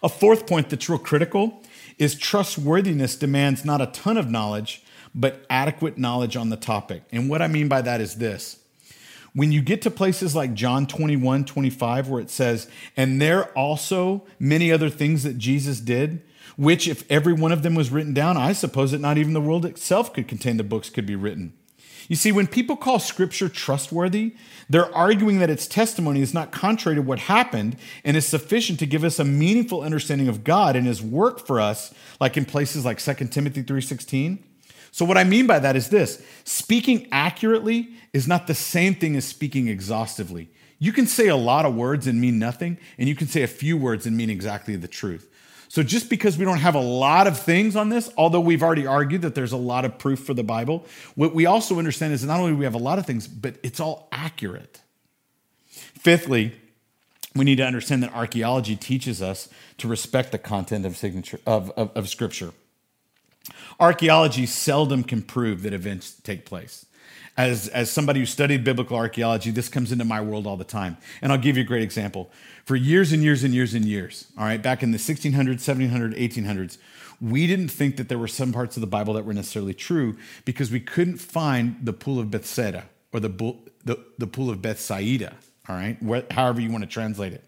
A 0.02 0.08
fourth 0.08 0.46
point 0.46 0.70
that's 0.70 0.88
real 0.88 0.98
critical 0.98 1.60
is 1.98 2.14
trustworthiness 2.14 3.16
demands 3.16 3.64
not 3.64 3.80
a 3.80 3.86
ton 3.86 4.16
of 4.16 4.30
knowledge, 4.30 4.82
but 5.14 5.44
adequate 5.48 5.96
knowledge 5.98 6.36
on 6.36 6.50
the 6.50 6.56
topic. 6.56 7.02
And 7.12 7.28
what 7.28 7.42
I 7.42 7.48
mean 7.48 7.68
by 7.68 7.82
that 7.82 8.00
is 8.00 8.16
this. 8.16 8.58
When 9.32 9.50
you 9.50 9.62
get 9.62 9.82
to 9.82 9.90
places 9.90 10.36
like 10.36 10.54
John 10.54 10.86
21, 10.86 11.44
25, 11.44 12.08
where 12.08 12.20
it 12.20 12.30
says, 12.30 12.68
and 12.96 13.20
there 13.20 13.46
also 13.52 14.24
many 14.38 14.70
other 14.70 14.88
things 14.88 15.24
that 15.24 15.38
Jesus 15.38 15.80
did, 15.80 16.22
which 16.56 16.86
if 16.86 17.04
every 17.10 17.32
one 17.32 17.50
of 17.50 17.62
them 17.62 17.74
was 17.74 17.90
written 17.90 18.14
down, 18.14 18.36
I 18.36 18.52
suppose 18.52 18.92
that 18.92 19.00
not 19.00 19.18
even 19.18 19.32
the 19.32 19.40
world 19.40 19.66
itself 19.66 20.12
could 20.12 20.28
contain 20.28 20.56
the 20.56 20.62
books 20.62 20.88
could 20.88 21.06
be 21.06 21.16
written. 21.16 21.52
You 22.08 22.16
see, 22.16 22.32
when 22.32 22.46
people 22.46 22.76
call 22.76 22.98
scripture 22.98 23.48
trustworthy, 23.48 24.34
they're 24.68 24.94
arguing 24.94 25.38
that 25.38 25.50
its 25.50 25.66
testimony 25.66 26.20
is 26.20 26.34
not 26.34 26.52
contrary 26.52 26.96
to 26.96 27.02
what 27.02 27.20
happened 27.20 27.76
and 28.04 28.16
is 28.16 28.26
sufficient 28.26 28.78
to 28.80 28.86
give 28.86 29.04
us 29.04 29.18
a 29.18 29.24
meaningful 29.24 29.82
understanding 29.82 30.28
of 30.28 30.44
God 30.44 30.76
and 30.76 30.86
his 30.86 31.02
work 31.02 31.46
for 31.46 31.60
us, 31.60 31.94
like 32.20 32.36
in 32.36 32.44
places 32.44 32.84
like 32.84 32.98
2 32.98 33.30
Timothy 33.30 33.62
3:16. 33.62 34.38
So 34.90 35.04
what 35.04 35.18
I 35.18 35.24
mean 35.24 35.46
by 35.46 35.58
that 35.58 35.74
is 35.74 35.88
this, 35.88 36.22
speaking 36.44 37.08
accurately 37.10 37.88
is 38.12 38.28
not 38.28 38.46
the 38.46 38.54
same 38.54 38.94
thing 38.94 39.16
as 39.16 39.24
speaking 39.24 39.66
exhaustively. 39.66 40.50
You 40.78 40.92
can 40.92 41.06
say 41.06 41.28
a 41.28 41.36
lot 41.36 41.66
of 41.66 41.74
words 41.74 42.06
and 42.06 42.20
mean 42.20 42.38
nothing, 42.38 42.78
and 42.98 43.08
you 43.08 43.14
can 43.14 43.26
say 43.26 43.42
a 43.42 43.48
few 43.48 43.76
words 43.76 44.06
and 44.06 44.16
mean 44.16 44.30
exactly 44.30 44.76
the 44.76 44.86
truth. 44.86 45.28
So 45.74 45.82
just 45.82 46.08
because 46.08 46.38
we 46.38 46.44
don't 46.44 46.58
have 46.58 46.76
a 46.76 46.80
lot 46.80 47.26
of 47.26 47.36
things 47.36 47.74
on 47.74 47.88
this, 47.88 48.08
although 48.16 48.38
we've 48.38 48.62
already 48.62 48.86
argued 48.86 49.22
that 49.22 49.34
there's 49.34 49.50
a 49.50 49.56
lot 49.56 49.84
of 49.84 49.98
proof 49.98 50.20
for 50.20 50.32
the 50.32 50.44
Bible, 50.44 50.86
what 51.16 51.34
we 51.34 51.46
also 51.46 51.78
understand 51.78 52.12
is 52.12 52.24
not 52.24 52.38
only 52.38 52.52
we 52.52 52.64
have 52.64 52.76
a 52.76 52.78
lot 52.78 53.00
of 53.00 53.06
things, 53.06 53.26
but 53.26 53.56
it's 53.64 53.80
all 53.80 54.06
accurate. 54.12 54.82
Fifthly, 55.66 56.52
we 57.34 57.44
need 57.44 57.56
to 57.56 57.66
understand 57.66 58.04
that 58.04 58.14
archaeology 58.14 58.76
teaches 58.76 59.20
us 59.20 59.48
to 59.78 59.88
respect 59.88 60.30
the 60.30 60.38
content 60.38 60.86
of, 60.86 60.96
signature, 60.96 61.40
of, 61.44 61.72
of, 61.72 61.90
of 61.96 62.08
Scripture. 62.08 62.52
Archaeology 63.80 64.46
seldom 64.46 65.02
can 65.02 65.22
prove 65.22 65.62
that 65.62 65.72
events 65.72 66.14
take 66.22 66.44
place 66.44 66.86
as, 67.36 67.68
as 67.68 67.90
somebody 67.90 68.20
who 68.20 68.26
studied 68.26 68.62
biblical 68.64 68.96
archaeology, 68.96 69.50
this 69.50 69.68
comes 69.68 69.90
into 69.90 70.04
my 70.04 70.20
world 70.20 70.46
all 70.46 70.56
the 70.56 70.64
time. 70.64 70.96
And 71.20 71.32
I'll 71.32 71.38
give 71.38 71.56
you 71.56 71.64
a 71.64 71.66
great 71.66 71.82
example. 71.82 72.30
For 72.64 72.76
years 72.76 73.12
and 73.12 73.22
years 73.22 73.44
and 73.44 73.52
years 73.52 73.74
and 73.74 73.84
years, 73.84 74.26
all 74.38 74.44
right, 74.44 74.62
back 74.62 74.82
in 74.82 74.90
the 74.90 74.98
1600s, 74.98 75.34
1700s, 75.34 76.18
1800s, 76.18 76.78
we 77.20 77.46
didn't 77.46 77.68
think 77.68 77.96
that 77.96 78.08
there 78.08 78.18
were 78.18 78.28
some 78.28 78.52
parts 78.52 78.76
of 78.76 78.80
the 78.80 78.86
Bible 78.86 79.14
that 79.14 79.24
were 79.24 79.34
necessarily 79.34 79.74
true 79.74 80.16
because 80.44 80.70
we 80.70 80.80
couldn't 80.80 81.18
find 81.18 81.76
the 81.82 81.92
pool 81.92 82.18
of 82.18 82.30
Bethsaida 82.30 82.86
or 83.12 83.20
the, 83.20 83.28
the, 83.84 83.98
the 84.18 84.26
pool 84.26 84.50
of 84.50 84.62
Bethsaida, 84.62 85.36
all 85.68 85.76
right, 85.76 85.98
however 86.32 86.60
you 86.60 86.70
want 86.70 86.82
to 86.82 86.88
translate 86.88 87.32
it. 87.32 87.44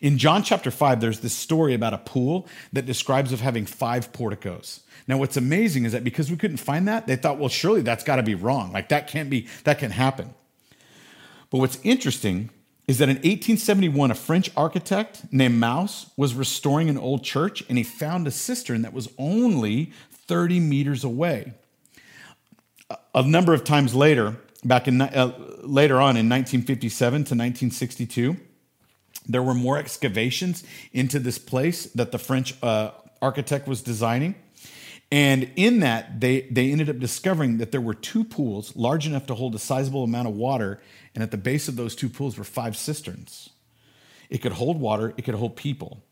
In 0.00 0.18
John 0.18 0.42
chapter 0.42 0.70
5, 0.70 1.00
there's 1.00 1.20
this 1.20 1.34
story 1.34 1.74
about 1.74 1.94
a 1.94 1.98
pool 1.98 2.48
that 2.72 2.86
describes 2.86 3.32
of 3.32 3.40
having 3.40 3.66
five 3.66 4.12
porticos. 4.12 4.80
Now, 5.06 5.18
what's 5.18 5.36
amazing 5.36 5.84
is 5.84 5.92
that 5.92 6.04
because 6.04 6.30
we 6.30 6.36
couldn't 6.36 6.56
find 6.56 6.88
that, 6.88 7.06
they 7.06 7.16
thought, 7.16 7.38
well, 7.38 7.48
surely 7.48 7.82
that's 7.82 8.04
got 8.04 8.16
to 8.16 8.22
be 8.22 8.34
wrong. 8.34 8.72
Like 8.72 8.88
that 8.88 9.08
can't 9.08 9.28
be, 9.28 9.46
that 9.64 9.78
can 9.78 9.90
happen. 9.90 10.34
But 11.50 11.58
what's 11.58 11.78
interesting 11.82 12.50
is 12.86 12.98
that 12.98 13.08
in 13.08 13.16
1871, 13.16 14.10
a 14.10 14.14
French 14.14 14.50
architect 14.56 15.22
named 15.32 15.58
Mauss 15.58 16.10
was 16.16 16.34
restoring 16.34 16.90
an 16.90 16.98
old 16.98 17.24
church 17.24 17.62
and 17.68 17.78
he 17.78 17.84
found 17.84 18.26
a 18.26 18.30
cistern 18.30 18.82
that 18.82 18.92
was 18.92 19.08
only 19.18 19.92
30 20.10 20.60
meters 20.60 21.04
away. 21.04 21.54
A 23.14 23.22
number 23.22 23.54
of 23.54 23.64
times 23.64 23.94
later, 23.94 24.36
back 24.64 24.86
in 24.86 25.00
uh, 25.00 25.32
later 25.62 25.96
on 25.96 26.16
in 26.16 26.28
1957 26.28 27.12
to 27.12 27.18
1962, 27.18 28.36
there 29.26 29.42
were 29.42 29.54
more 29.54 29.78
excavations 29.78 30.64
into 30.92 31.18
this 31.18 31.38
place 31.38 31.86
that 31.86 32.12
the 32.12 32.18
French 32.18 32.54
uh, 32.62 32.90
architect 33.22 33.66
was 33.66 33.80
designing. 33.80 34.34
And 35.14 35.52
in 35.54 35.78
that, 35.78 36.20
they, 36.20 36.40
they 36.50 36.72
ended 36.72 36.90
up 36.90 36.98
discovering 36.98 37.58
that 37.58 37.70
there 37.70 37.80
were 37.80 37.94
two 37.94 38.24
pools 38.24 38.74
large 38.74 39.06
enough 39.06 39.26
to 39.26 39.36
hold 39.36 39.54
a 39.54 39.60
sizable 39.60 40.02
amount 40.02 40.26
of 40.26 40.34
water. 40.34 40.80
And 41.14 41.22
at 41.22 41.30
the 41.30 41.36
base 41.36 41.68
of 41.68 41.76
those 41.76 41.94
two 41.94 42.08
pools 42.08 42.36
were 42.36 42.42
five 42.42 42.76
cisterns. 42.76 43.50
It 44.28 44.38
could 44.38 44.54
hold 44.54 44.80
water, 44.80 45.14
it 45.16 45.22
could 45.22 45.36
hold 45.36 45.54
people. 45.54 46.02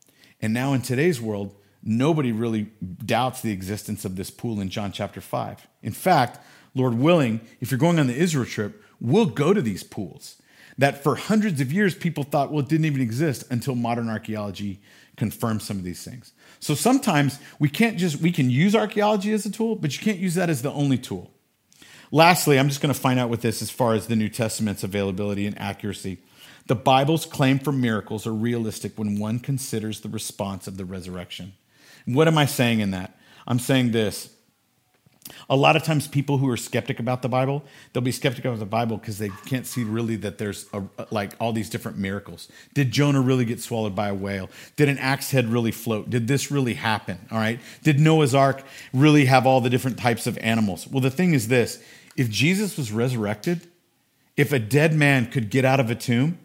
And 0.41 0.53
now 0.53 0.71
in 0.71 0.81
today's 0.81 1.19
world, 1.19 1.53
nobody 1.83 2.31
really 2.31 2.71
doubts 3.05 3.41
the 3.41 3.51
existence 3.51 4.05
of 4.05 4.15
this 4.15 4.31
pool 4.31 4.61
in 4.61 4.69
John 4.69 4.93
chapter 4.93 5.19
5. 5.19 5.67
In 5.81 5.91
fact, 5.91 6.39
Lord 6.73 6.93
willing, 6.93 7.41
if 7.59 7.71
you're 7.71 7.77
going 7.77 7.99
on 7.99 8.07
the 8.07 8.15
Israel 8.15 8.45
trip, 8.45 8.81
we'll 9.01 9.25
go 9.25 9.53
to 9.53 9.61
these 9.61 9.83
pools 9.83 10.41
that 10.77 11.03
for 11.03 11.15
hundreds 11.15 11.59
of 11.59 11.73
years 11.73 11.93
people 11.93 12.23
thought, 12.23 12.51
well, 12.51 12.61
it 12.61 12.69
didn't 12.69 12.85
even 12.85 13.01
exist 13.01 13.43
until 13.49 13.75
modern 13.75 14.09
archaeology 14.09 14.81
confirmed 15.15 15.61
some 15.61 15.77
of 15.77 15.83
these 15.83 16.03
things. 16.03 16.33
So 16.59 16.75
sometimes 16.75 17.39
we 17.59 17.69
can't 17.69 17.97
just, 17.97 18.21
we 18.21 18.31
can 18.31 18.49
use 18.49 18.75
archaeology 18.75 19.31
as 19.31 19.45
a 19.45 19.51
tool, 19.51 19.75
but 19.75 19.95
you 19.95 20.03
can't 20.03 20.19
use 20.19 20.35
that 20.35 20.49
as 20.49 20.61
the 20.61 20.71
only 20.71 20.97
tool. 20.97 21.31
Lastly, 22.11 22.59
I'm 22.59 22.69
just 22.69 22.81
going 22.81 22.93
to 22.93 22.99
find 22.99 23.19
out 23.19 23.29
with 23.29 23.41
this 23.41 23.61
as 23.61 23.69
far 23.69 23.93
as 23.93 24.07
the 24.07 24.15
New 24.15 24.29
Testament's 24.29 24.83
availability 24.83 25.47
and 25.47 25.57
accuracy. 25.59 26.19
The 26.67 26.75
Bible's 26.75 27.25
claim 27.25 27.59
for 27.59 27.71
miracles 27.71 28.25
are 28.25 28.33
realistic 28.33 28.97
when 28.97 29.19
one 29.19 29.39
considers 29.39 30.01
the 30.01 30.09
response 30.09 30.67
of 30.67 30.77
the 30.77 30.85
resurrection. 30.85 31.53
What 32.05 32.27
am 32.27 32.37
I 32.37 32.45
saying 32.45 32.79
in 32.79 32.91
that? 32.91 33.17
I'm 33.47 33.59
saying 33.59 33.91
this 33.91 34.32
a 35.49 35.55
lot 35.55 35.75
of 35.75 35.83
times, 35.83 36.07
people 36.07 36.37
who 36.37 36.49
are 36.49 36.57
skeptic 36.57 36.99
about 36.99 37.21
the 37.21 37.29
Bible, 37.29 37.63
they'll 37.91 38.03
be 38.03 38.11
skeptical 38.11 38.51
about 38.51 38.59
the 38.59 38.65
Bible 38.65 38.97
because 38.97 39.19
they 39.19 39.29
can't 39.45 39.65
see 39.65 39.83
really 39.83 40.15
that 40.17 40.37
there's 40.37 40.65
a, 40.73 40.83
like 41.11 41.33
all 41.39 41.53
these 41.53 41.69
different 41.69 41.97
miracles. 41.97 42.49
Did 42.73 42.91
Jonah 42.91 43.21
really 43.21 43.45
get 43.45 43.61
swallowed 43.61 43.95
by 43.95 44.09
a 44.09 44.13
whale? 44.13 44.49
Did 44.75 44.89
an 44.89 44.97
axe 44.97 45.31
head 45.31 45.47
really 45.47 45.71
float? 45.71 46.09
Did 46.09 46.27
this 46.27 46.51
really 46.51 46.73
happen? 46.73 47.19
All 47.31 47.37
right. 47.37 47.59
Did 47.83 47.99
Noah's 47.99 48.35
Ark 48.35 48.63
really 48.93 49.25
have 49.25 49.45
all 49.45 49.61
the 49.61 49.69
different 49.69 49.97
types 49.97 50.27
of 50.27 50.37
animals? 50.39 50.87
Well, 50.87 51.01
the 51.01 51.11
thing 51.11 51.33
is 51.33 51.47
this 51.47 51.81
if 52.15 52.29
Jesus 52.29 52.77
was 52.77 52.91
resurrected, 52.91 53.67
if 54.35 54.51
a 54.51 54.59
dead 54.59 54.93
man 54.93 55.29
could 55.29 55.49
get 55.49 55.65
out 55.65 55.79
of 55.79 55.89
a 55.89 55.95
tomb, 55.95 56.37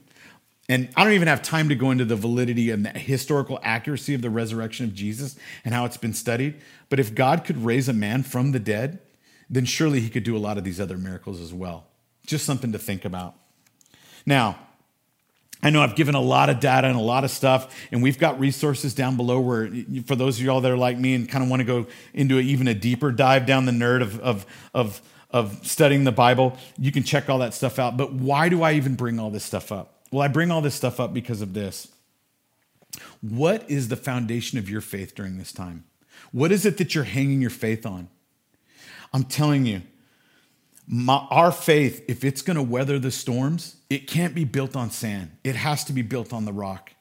and 0.68 0.88
I 0.96 1.04
don't 1.04 1.14
even 1.14 1.28
have 1.28 1.42
time 1.42 1.70
to 1.70 1.74
go 1.74 1.90
into 1.90 2.04
the 2.04 2.16
validity 2.16 2.70
and 2.70 2.84
the 2.84 2.90
historical 2.90 3.58
accuracy 3.62 4.14
of 4.14 4.20
the 4.20 4.28
resurrection 4.28 4.84
of 4.84 4.94
Jesus 4.94 5.36
and 5.64 5.72
how 5.72 5.86
it's 5.86 5.96
been 5.96 6.12
studied. 6.12 6.56
But 6.90 7.00
if 7.00 7.14
God 7.14 7.44
could 7.44 7.64
raise 7.64 7.88
a 7.88 7.94
man 7.94 8.22
from 8.22 8.52
the 8.52 8.58
dead, 8.58 8.98
then 9.48 9.64
surely 9.64 10.00
he 10.00 10.10
could 10.10 10.24
do 10.24 10.36
a 10.36 10.38
lot 10.38 10.58
of 10.58 10.64
these 10.64 10.78
other 10.78 10.98
miracles 10.98 11.40
as 11.40 11.54
well. 11.54 11.86
Just 12.26 12.44
something 12.44 12.72
to 12.72 12.78
think 12.78 13.06
about. 13.06 13.34
Now, 14.26 14.58
I 15.62 15.70
know 15.70 15.82
I've 15.82 15.96
given 15.96 16.14
a 16.14 16.20
lot 16.20 16.50
of 16.50 16.60
data 16.60 16.86
and 16.86 16.96
a 16.96 17.02
lot 17.02 17.24
of 17.24 17.30
stuff, 17.30 17.74
and 17.90 18.02
we've 18.02 18.18
got 18.18 18.38
resources 18.38 18.94
down 18.94 19.16
below 19.16 19.40
where, 19.40 19.70
for 20.04 20.14
those 20.14 20.38
of 20.38 20.44
y'all 20.44 20.60
that 20.60 20.70
are 20.70 20.76
like 20.76 20.98
me 20.98 21.14
and 21.14 21.28
kind 21.28 21.42
of 21.42 21.50
want 21.50 21.60
to 21.60 21.64
go 21.64 21.86
into 22.12 22.38
even 22.38 22.68
a 22.68 22.74
deeper 22.74 23.10
dive 23.10 23.46
down 23.46 23.64
the 23.64 23.72
nerd 23.72 24.02
of, 24.02 24.20
of, 24.20 24.46
of, 24.74 25.02
of 25.30 25.66
studying 25.66 26.04
the 26.04 26.12
Bible, 26.12 26.58
you 26.78 26.92
can 26.92 27.02
check 27.02 27.30
all 27.30 27.38
that 27.38 27.54
stuff 27.54 27.78
out. 27.78 27.96
But 27.96 28.12
why 28.12 28.50
do 28.50 28.62
I 28.62 28.74
even 28.74 28.94
bring 28.94 29.18
all 29.18 29.30
this 29.30 29.44
stuff 29.44 29.72
up? 29.72 29.97
Well, 30.10 30.22
I 30.22 30.28
bring 30.28 30.50
all 30.50 30.60
this 30.60 30.74
stuff 30.74 31.00
up 31.00 31.12
because 31.12 31.42
of 31.42 31.54
this. 31.54 31.88
What 33.20 33.68
is 33.70 33.88
the 33.88 33.96
foundation 33.96 34.58
of 34.58 34.68
your 34.68 34.80
faith 34.80 35.14
during 35.14 35.38
this 35.38 35.52
time? 35.52 35.84
What 36.32 36.52
is 36.52 36.64
it 36.64 36.78
that 36.78 36.94
you're 36.94 37.04
hanging 37.04 37.40
your 37.40 37.50
faith 37.50 37.84
on? 37.86 38.08
I'm 39.12 39.24
telling 39.24 39.66
you, 39.66 39.82
my, 40.86 41.26
our 41.30 41.52
faith, 41.52 42.04
if 42.08 42.24
it's 42.24 42.42
going 42.42 42.56
to 42.56 42.62
weather 42.62 42.98
the 42.98 43.10
storms, 43.10 43.76
it 43.90 44.06
can't 44.06 44.34
be 44.34 44.44
built 44.44 44.74
on 44.74 44.90
sand. 44.90 45.32
It 45.44 45.54
has 45.54 45.84
to 45.84 45.92
be 45.92 46.02
built 46.02 46.32
on 46.32 46.44
the 46.44 46.52
rock. 46.52 46.92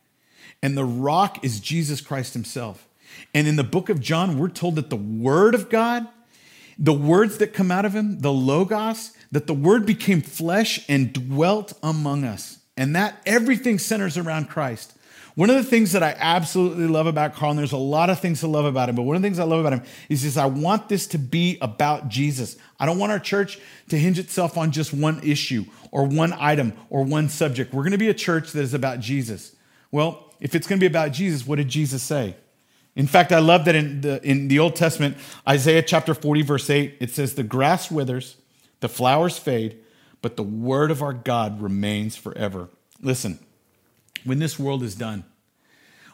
And 0.62 0.78
the 0.78 0.86
rock 0.86 1.43
is 1.43 1.60
Jesus 1.60 2.02
Christ 2.02 2.34
himself. 2.34 2.88
And 3.34 3.48
in 3.48 3.56
the 3.56 3.63
book 3.63 3.89
of 3.89 4.02
John, 4.02 4.38
we're 4.38 4.50
told 4.50 4.76
that 4.76 4.89
the 4.89 4.98
word 4.98 5.56
of 5.56 5.70
God, 5.70 6.08
the 6.78 6.93
words 6.93 7.38
that 7.38 7.54
come 7.54 7.72
out 7.72 7.86
of 7.86 7.96
him, 7.96 8.20
the 8.20 8.32
logos, 8.32 9.13
that 9.32 9.48
the 9.48 9.54
word 9.54 9.86
became 9.86 10.22
flesh 10.22 10.86
and 10.89 11.13
dwelt 11.13 11.74
among 11.82 12.26
us 12.26 12.57
and 12.78 12.96
that 12.96 13.20
everything 13.26 13.80
centers 13.80 14.18
around 14.18 14.50
Christ. 14.50 14.94
One 15.36 15.52
of 15.52 15.56
the 15.56 15.63
things 15.63 15.92
that 15.92 16.02
I 16.02 16.16
absolutely 16.18 16.88
love 16.88 17.06
about 17.06 17.36
Carl, 17.36 17.52
and 17.52 17.60
there's 17.60 17.72
a 17.72 17.78
lot 17.78 18.10
of 18.10 18.20
things 18.20 18.40
to 18.40 18.48
love 18.48 18.66
about 18.66 18.90
him, 18.90 18.96
but 18.96 19.04
one 19.04 19.16
of 19.16 19.22
the 19.22 19.26
things 19.28 19.38
I 19.38 19.44
love 19.44 19.60
about 19.60 19.74
him 19.74 19.84
is 20.10 20.24
this 20.24 20.36
I 20.36 20.46
want 20.46 20.90
this 20.90 21.06
to 21.08 21.20
be 21.20 21.60
about 21.62 22.10
Jesus. 22.10 22.58
I 22.80 22.88
don't 22.88 22.98
want 22.98 23.12
our 23.12 23.20
church 23.20 23.60
to 23.90 23.98
hinge 24.00 24.18
itself 24.18 24.58
on 24.58 24.72
just 24.72 24.94
one 24.94 25.20
issue 25.22 25.66
or 25.92 26.06
one 26.06 26.34
item 26.34 26.74
or 26.90 27.04
one 27.04 27.30
subject. 27.30 27.74
We're 27.74 27.84
going 27.84 27.92
to 27.92 28.00
be 28.00 28.10
a 28.10 28.16
church 28.16 28.52
that 28.54 28.62
is 28.62 28.74
about 28.74 29.00
Jesus. 29.00 29.56
Well, 29.92 30.34
if 30.40 30.56
it's 30.56 30.66
going 30.66 30.80
to 30.80 30.84
be 30.84 30.88
about 30.88 31.12
Jesus, 31.12 31.46
what 31.46 31.58
did 31.58 31.68
Jesus 31.68 32.02
say? 32.02 32.36
In 32.96 33.06
fact, 33.06 33.32
I 33.32 33.38
love 33.38 33.66
that 33.66 33.76
in 33.76 34.02
the, 34.02 34.20
in 34.28 34.48
the 34.48 34.58
Old 34.58 34.76
Testament, 34.76 35.18
Isaiah 35.48 35.84
chapter 35.84 36.16
40, 36.16 36.42
verse 36.42 36.68
8, 36.68 36.98
it 37.00 37.12
says, 37.12 37.36
The 37.36 37.44
grass 37.44 37.92
withers, 37.92 38.38
the 38.80 38.90
flowers 38.90 39.38
fade, 39.38 39.78
but 40.28 40.36
the 40.36 40.44
word 40.44 40.92
of 40.92 41.02
our 41.02 41.13
God 41.13 41.62
remains 41.62 42.18
forever. 42.18 42.68
Listen, 43.02 43.40
when 44.26 44.40
this 44.40 44.60
world 44.60 44.84
is 44.84 44.94
done, 44.94 45.24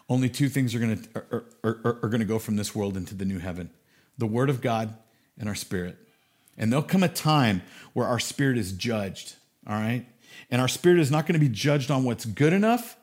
only 0.08 0.28
two 0.28 0.48
things 0.48 0.72
are 0.72 0.78
going 0.78 1.02
to 1.02 1.08
are, 1.16 1.44
are, 1.64 1.98
are 2.04 2.08
going 2.08 2.20
to 2.20 2.24
go 2.24 2.38
from 2.38 2.54
this 2.54 2.76
world 2.76 2.96
into 2.96 3.16
the 3.16 3.24
new 3.24 3.40
heaven 3.40 3.70
the 4.16 4.26
word 4.26 4.50
of 4.50 4.60
God 4.60 4.94
and 5.36 5.48
our 5.48 5.56
spirit. 5.56 5.96
And 6.56 6.70
there'll 6.70 6.84
come 6.84 7.02
a 7.02 7.08
time 7.08 7.62
where 7.92 8.06
our 8.06 8.20
spirit 8.20 8.56
is 8.56 8.70
judged, 8.70 9.34
all 9.66 9.74
right? 9.74 10.06
And 10.48 10.62
our 10.62 10.68
spirit 10.68 11.00
is 11.00 11.10
not 11.10 11.26
going 11.26 11.32
to 11.32 11.44
be 11.44 11.52
judged 11.52 11.90
on 11.90 12.04
what's 12.04 12.24
good 12.24 12.52
enough, 12.52 12.96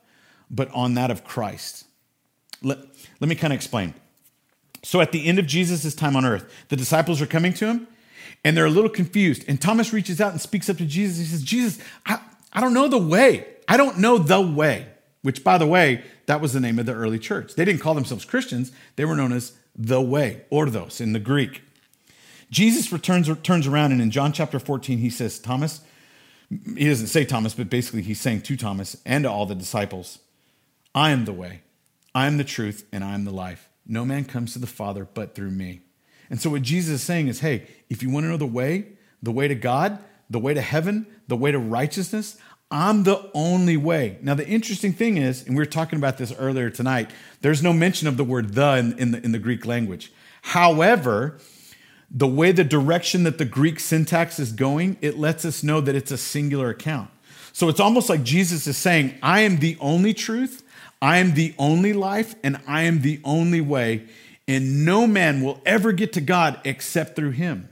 but 0.49 0.71
on 0.71 0.93
that 0.93 1.11
of 1.11 1.25
Christ. 1.25 1.83
Let, 2.63 2.77
let 3.19 3.27
me 3.27 3.35
kind 3.35 3.51
of 3.51 3.57
explain. 3.57 3.95
So 4.81 5.01
at 5.01 5.11
the 5.11 5.25
end 5.25 5.39
of 5.39 5.45
Jesus' 5.45 5.93
time 5.93 6.15
on 6.15 6.23
earth, 6.23 6.49
the 6.69 6.77
disciples 6.77 7.21
are 7.21 7.27
coming 7.27 7.53
to 7.55 7.65
him 7.65 7.87
and 8.43 8.55
they're 8.55 8.65
a 8.65 8.71
little 8.71 8.89
confused. 8.89 9.45
And 9.47 9.61
Thomas 9.61 9.93
reaches 9.93 10.19
out 10.19 10.31
and 10.31 10.41
speaks 10.41 10.69
up 10.69 10.77
to 10.77 10.85
Jesus. 10.85 11.17
He 11.17 11.25
says, 11.25 11.43
Jesus, 11.43 11.83
I, 12.05 12.19
I 12.53 12.61
don't 12.61 12.73
know 12.73 12.87
the 12.87 12.97
way. 12.97 13.47
I 13.67 13.77
don't 13.77 13.99
know 13.99 14.17
the 14.17 14.41
way, 14.41 14.87
which, 15.21 15.43
by 15.43 15.57
the 15.57 15.67
way, 15.67 16.03
that 16.25 16.41
was 16.41 16.53
the 16.53 16.59
name 16.59 16.79
of 16.79 16.85
the 16.85 16.93
early 16.93 17.19
church. 17.19 17.55
They 17.55 17.65
didn't 17.65 17.81
call 17.81 17.93
themselves 17.93 18.25
Christians, 18.25 18.71
they 18.95 19.05
were 19.05 19.15
known 19.15 19.31
as 19.31 19.53
the 19.75 20.01
way, 20.01 20.43
orthos 20.51 20.99
in 20.99 21.13
the 21.13 21.19
Greek. 21.19 21.63
Jesus 22.49 22.91
returns, 22.91 23.29
turns 23.43 23.65
around, 23.65 23.93
and 23.93 24.01
in 24.01 24.11
John 24.11 24.33
chapter 24.33 24.59
14, 24.59 24.97
he 24.97 25.09
says, 25.09 25.39
Thomas, 25.39 25.81
he 26.49 26.89
doesn't 26.89 27.07
say 27.07 27.23
Thomas, 27.23 27.53
but 27.53 27.69
basically 27.69 28.01
he's 28.01 28.19
saying 28.19 28.41
to 28.41 28.57
Thomas 28.57 28.97
and 29.05 29.23
to 29.23 29.31
all 29.31 29.45
the 29.45 29.55
disciples, 29.55 30.19
I 30.93 31.11
am 31.11 31.23
the 31.23 31.31
way, 31.31 31.61
I 32.13 32.27
am 32.27 32.37
the 32.37 32.43
truth, 32.43 32.85
and 32.91 33.05
I 33.05 33.13
am 33.13 33.23
the 33.23 33.31
life. 33.31 33.69
No 33.87 34.03
man 34.03 34.25
comes 34.25 34.51
to 34.53 34.59
the 34.59 34.67
Father 34.67 35.07
but 35.13 35.33
through 35.33 35.51
me. 35.51 35.81
And 36.31 36.41
so, 36.41 36.49
what 36.49 36.63
Jesus 36.63 36.95
is 36.95 37.03
saying 37.03 37.27
is 37.27 37.41
hey, 37.41 37.67
if 37.89 38.01
you 38.01 38.09
want 38.09 38.23
to 38.23 38.29
know 38.29 38.37
the 38.37 38.47
way, 38.47 38.87
the 39.21 39.31
way 39.31 39.47
to 39.47 39.53
God, 39.53 39.99
the 40.29 40.39
way 40.39 40.55
to 40.55 40.61
heaven, 40.61 41.05
the 41.27 41.35
way 41.35 41.51
to 41.51 41.59
righteousness, 41.59 42.37
I'm 42.71 43.03
the 43.03 43.29
only 43.33 43.75
way. 43.75 44.17
Now, 44.21 44.33
the 44.33 44.47
interesting 44.47 44.93
thing 44.93 45.17
is, 45.17 45.45
and 45.45 45.55
we 45.55 45.61
were 45.61 45.65
talking 45.65 45.99
about 45.99 46.17
this 46.17 46.33
earlier 46.39 46.69
tonight, 46.69 47.11
there's 47.41 47.61
no 47.61 47.73
mention 47.73 48.07
of 48.07 48.15
the 48.15 48.23
word 48.23 48.53
the 48.53 48.77
in, 48.77 48.97
in, 48.97 49.11
the, 49.11 49.23
in 49.25 49.31
the 49.33 49.39
Greek 49.39 49.65
language. 49.65 50.13
However, 50.41 51.37
the 52.09 52.27
way 52.27 52.53
the 52.53 52.63
direction 52.63 53.23
that 53.23 53.37
the 53.37 53.45
Greek 53.45 53.79
syntax 53.81 54.39
is 54.39 54.53
going, 54.53 54.97
it 55.01 55.17
lets 55.17 55.43
us 55.43 55.63
know 55.63 55.81
that 55.81 55.95
it's 55.95 56.11
a 56.11 56.17
singular 56.17 56.69
account. 56.69 57.09
So 57.51 57.67
it's 57.67 57.81
almost 57.81 58.09
like 58.09 58.23
Jesus 58.23 58.65
is 58.67 58.77
saying, 58.77 59.15
I 59.21 59.41
am 59.41 59.57
the 59.57 59.77
only 59.81 60.13
truth, 60.13 60.63
I 61.01 61.17
am 61.17 61.33
the 61.33 61.53
only 61.57 61.91
life, 61.91 62.35
and 62.41 62.61
I 62.65 62.83
am 62.83 63.01
the 63.01 63.19
only 63.25 63.59
way 63.59 64.07
and 64.47 64.85
no 64.85 65.07
man 65.07 65.41
will 65.41 65.61
ever 65.65 65.91
get 65.91 66.13
to 66.13 66.21
God 66.21 66.59
except 66.63 67.15
through 67.15 67.31
him. 67.31 67.69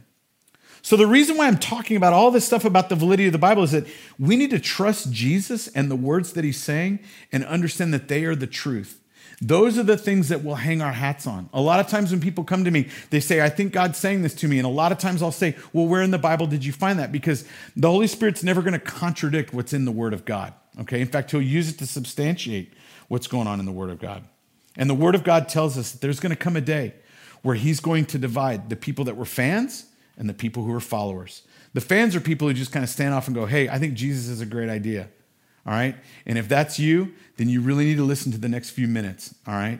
So, 0.82 0.96
the 0.96 1.08
reason 1.08 1.36
why 1.36 1.48
I'm 1.48 1.58
talking 1.58 1.98
about 1.98 2.14
all 2.14 2.32
this 2.32 2.46
stuff 2.46 2.64
about 2.64 2.90
the 2.90 2.96
validity 2.96 3.28
of 3.28 3.34
the 3.34 3.38
Bible 3.38 3.64
is 3.64 3.72
that 3.72 3.86
we 4.18 4.36
need 4.36 4.50
to 4.52 4.60
trust 4.60 5.12
Jesus 5.12 5.68
and 5.68 5.92
the 5.92 5.96
words 5.96 6.34
that 6.34 6.44
he's 6.44 6.62
saying 6.62 7.00
and 7.32 7.44
understand 7.44 7.94
that 7.94 8.08
they 8.08 8.24
are 8.24 8.36
the 8.36 8.48
truth. 8.48 9.00
Those 9.42 9.78
are 9.78 9.84
the 9.84 9.98
things 9.98 10.30
that 10.30 10.44
we'll 10.44 10.56
hang 10.56 10.82
our 10.82 10.92
hats 10.92 11.26
on. 11.26 11.50
A 11.54 11.62
lot 11.62 11.80
of 11.80 11.88
times 11.88 12.12
when 12.12 12.20
people 12.20 12.44
come 12.44 12.66
to 12.66 12.72
me, 12.72 12.90
they 13.10 13.22
say, 13.22 13.42
I 13.42 13.50
think 13.50 13.72
God's 13.72 13.98
saying 13.98 14.22
this 14.22 14.34
to 14.36 14.50
me. 14.50 14.58
And 14.58 14.66
a 14.66 14.70
lot 14.70 14.92
of 14.92 14.98
times 14.98 15.24
I'll 15.24 15.32
say, 15.32 15.56
Well, 15.72 15.88
where 15.88 16.02
in 16.02 16.12
the 16.12 16.18
Bible 16.18 16.48
did 16.48 16.66
you 16.66 16.74
find 16.74 17.00
that? 17.00 17.12
Because 17.12 17.46
the 17.76 17.90
Holy 17.90 18.08
Spirit's 18.08 18.44
never 18.44 18.62
going 18.62 18.74
to 18.74 18.80
contradict 18.80 19.54
what's 19.54 19.74
in 19.74 19.86
the 19.86 19.92
Word 19.92 20.14
of 20.14 20.26
God. 20.26 20.54
Okay. 20.82 21.02
In 21.02 21.08
fact, 21.08 21.32
He'll 21.32 21.42
use 21.42 21.70
it 21.70 21.78
to 21.80 21.88
substantiate 21.88 22.74
what's 23.08 23.28
going 23.28 23.48
on 23.48 23.60
in 23.60 23.66
the 23.66 23.72
Word 23.72 23.90
of 23.90 24.00
God. 24.00 24.24
And 24.78 24.90
the 24.90 24.96
Word 24.96 25.16
of 25.16 25.24
God 25.24 25.50
tells 25.50 25.78
us 25.78 25.92
that 25.92 26.02
there's 26.02 26.20
going 26.20 26.32
to 26.32 26.36
come 26.36 26.56
a 26.56 26.62
day 26.62 26.94
where 27.42 27.56
He's 27.56 27.80
going 27.80 28.06
to 28.06 28.18
divide 28.18 28.70
the 28.70 28.76
people 28.76 29.06
that 29.06 29.18
were 29.18 29.26
fans 29.26 29.86
and 30.18 30.30
the 30.30 30.34
people 30.34 30.64
who 30.64 30.74
are 30.74 30.80
followers. 30.80 31.44
The 31.74 31.82
fans 31.82 32.16
are 32.16 32.20
people 32.20 32.48
who 32.48 32.54
just 32.54 32.72
kind 32.72 32.84
of 32.84 32.90
stand 32.90 33.14
off 33.14 33.28
and 33.28 33.36
go, 33.36 33.46
hey, 33.46 33.70
I 33.70 33.80
think 33.80 33.94
Jesus 33.94 34.28
is 34.28 34.42
a 34.42 34.46
great 34.46 34.70
idea. 34.70 35.10
All 35.66 35.74
right? 35.74 35.96
And 36.26 36.38
if 36.38 36.48
that's 36.48 36.80
you, 36.80 37.14
then 37.38 37.48
you 37.50 37.62
really 37.62 37.86
need 37.86 37.98
to 37.98 38.04
listen 38.04 38.32
to 38.32 38.38
the 38.38 38.50
next 38.50 38.72
few 38.72 38.88
minutes. 38.88 39.36
All 39.48 39.54
right? 39.54 39.80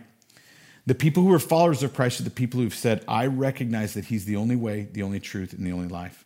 The 0.86 0.96
people 0.96 1.24
who 1.24 1.34
are 1.34 1.40
followers 1.40 1.84
of 1.84 1.94
Christ 1.94 2.20
are 2.20 2.24
the 2.24 2.30
people 2.30 2.60
who've 2.60 2.74
said, 2.74 3.04
I 3.08 3.28
recognize 3.28 3.94
that 3.94 4.06
He's 4.06 4.26
the 4.26 4.36
only 4.36 4.56
way, 4.56 4.88
the 4.92 5.04
only 5.04 5.20
truth, 5.20 5.54
and 5.54 5.66
the 5.66 5.72
only 5.72 5.88
life. 5.88 6.26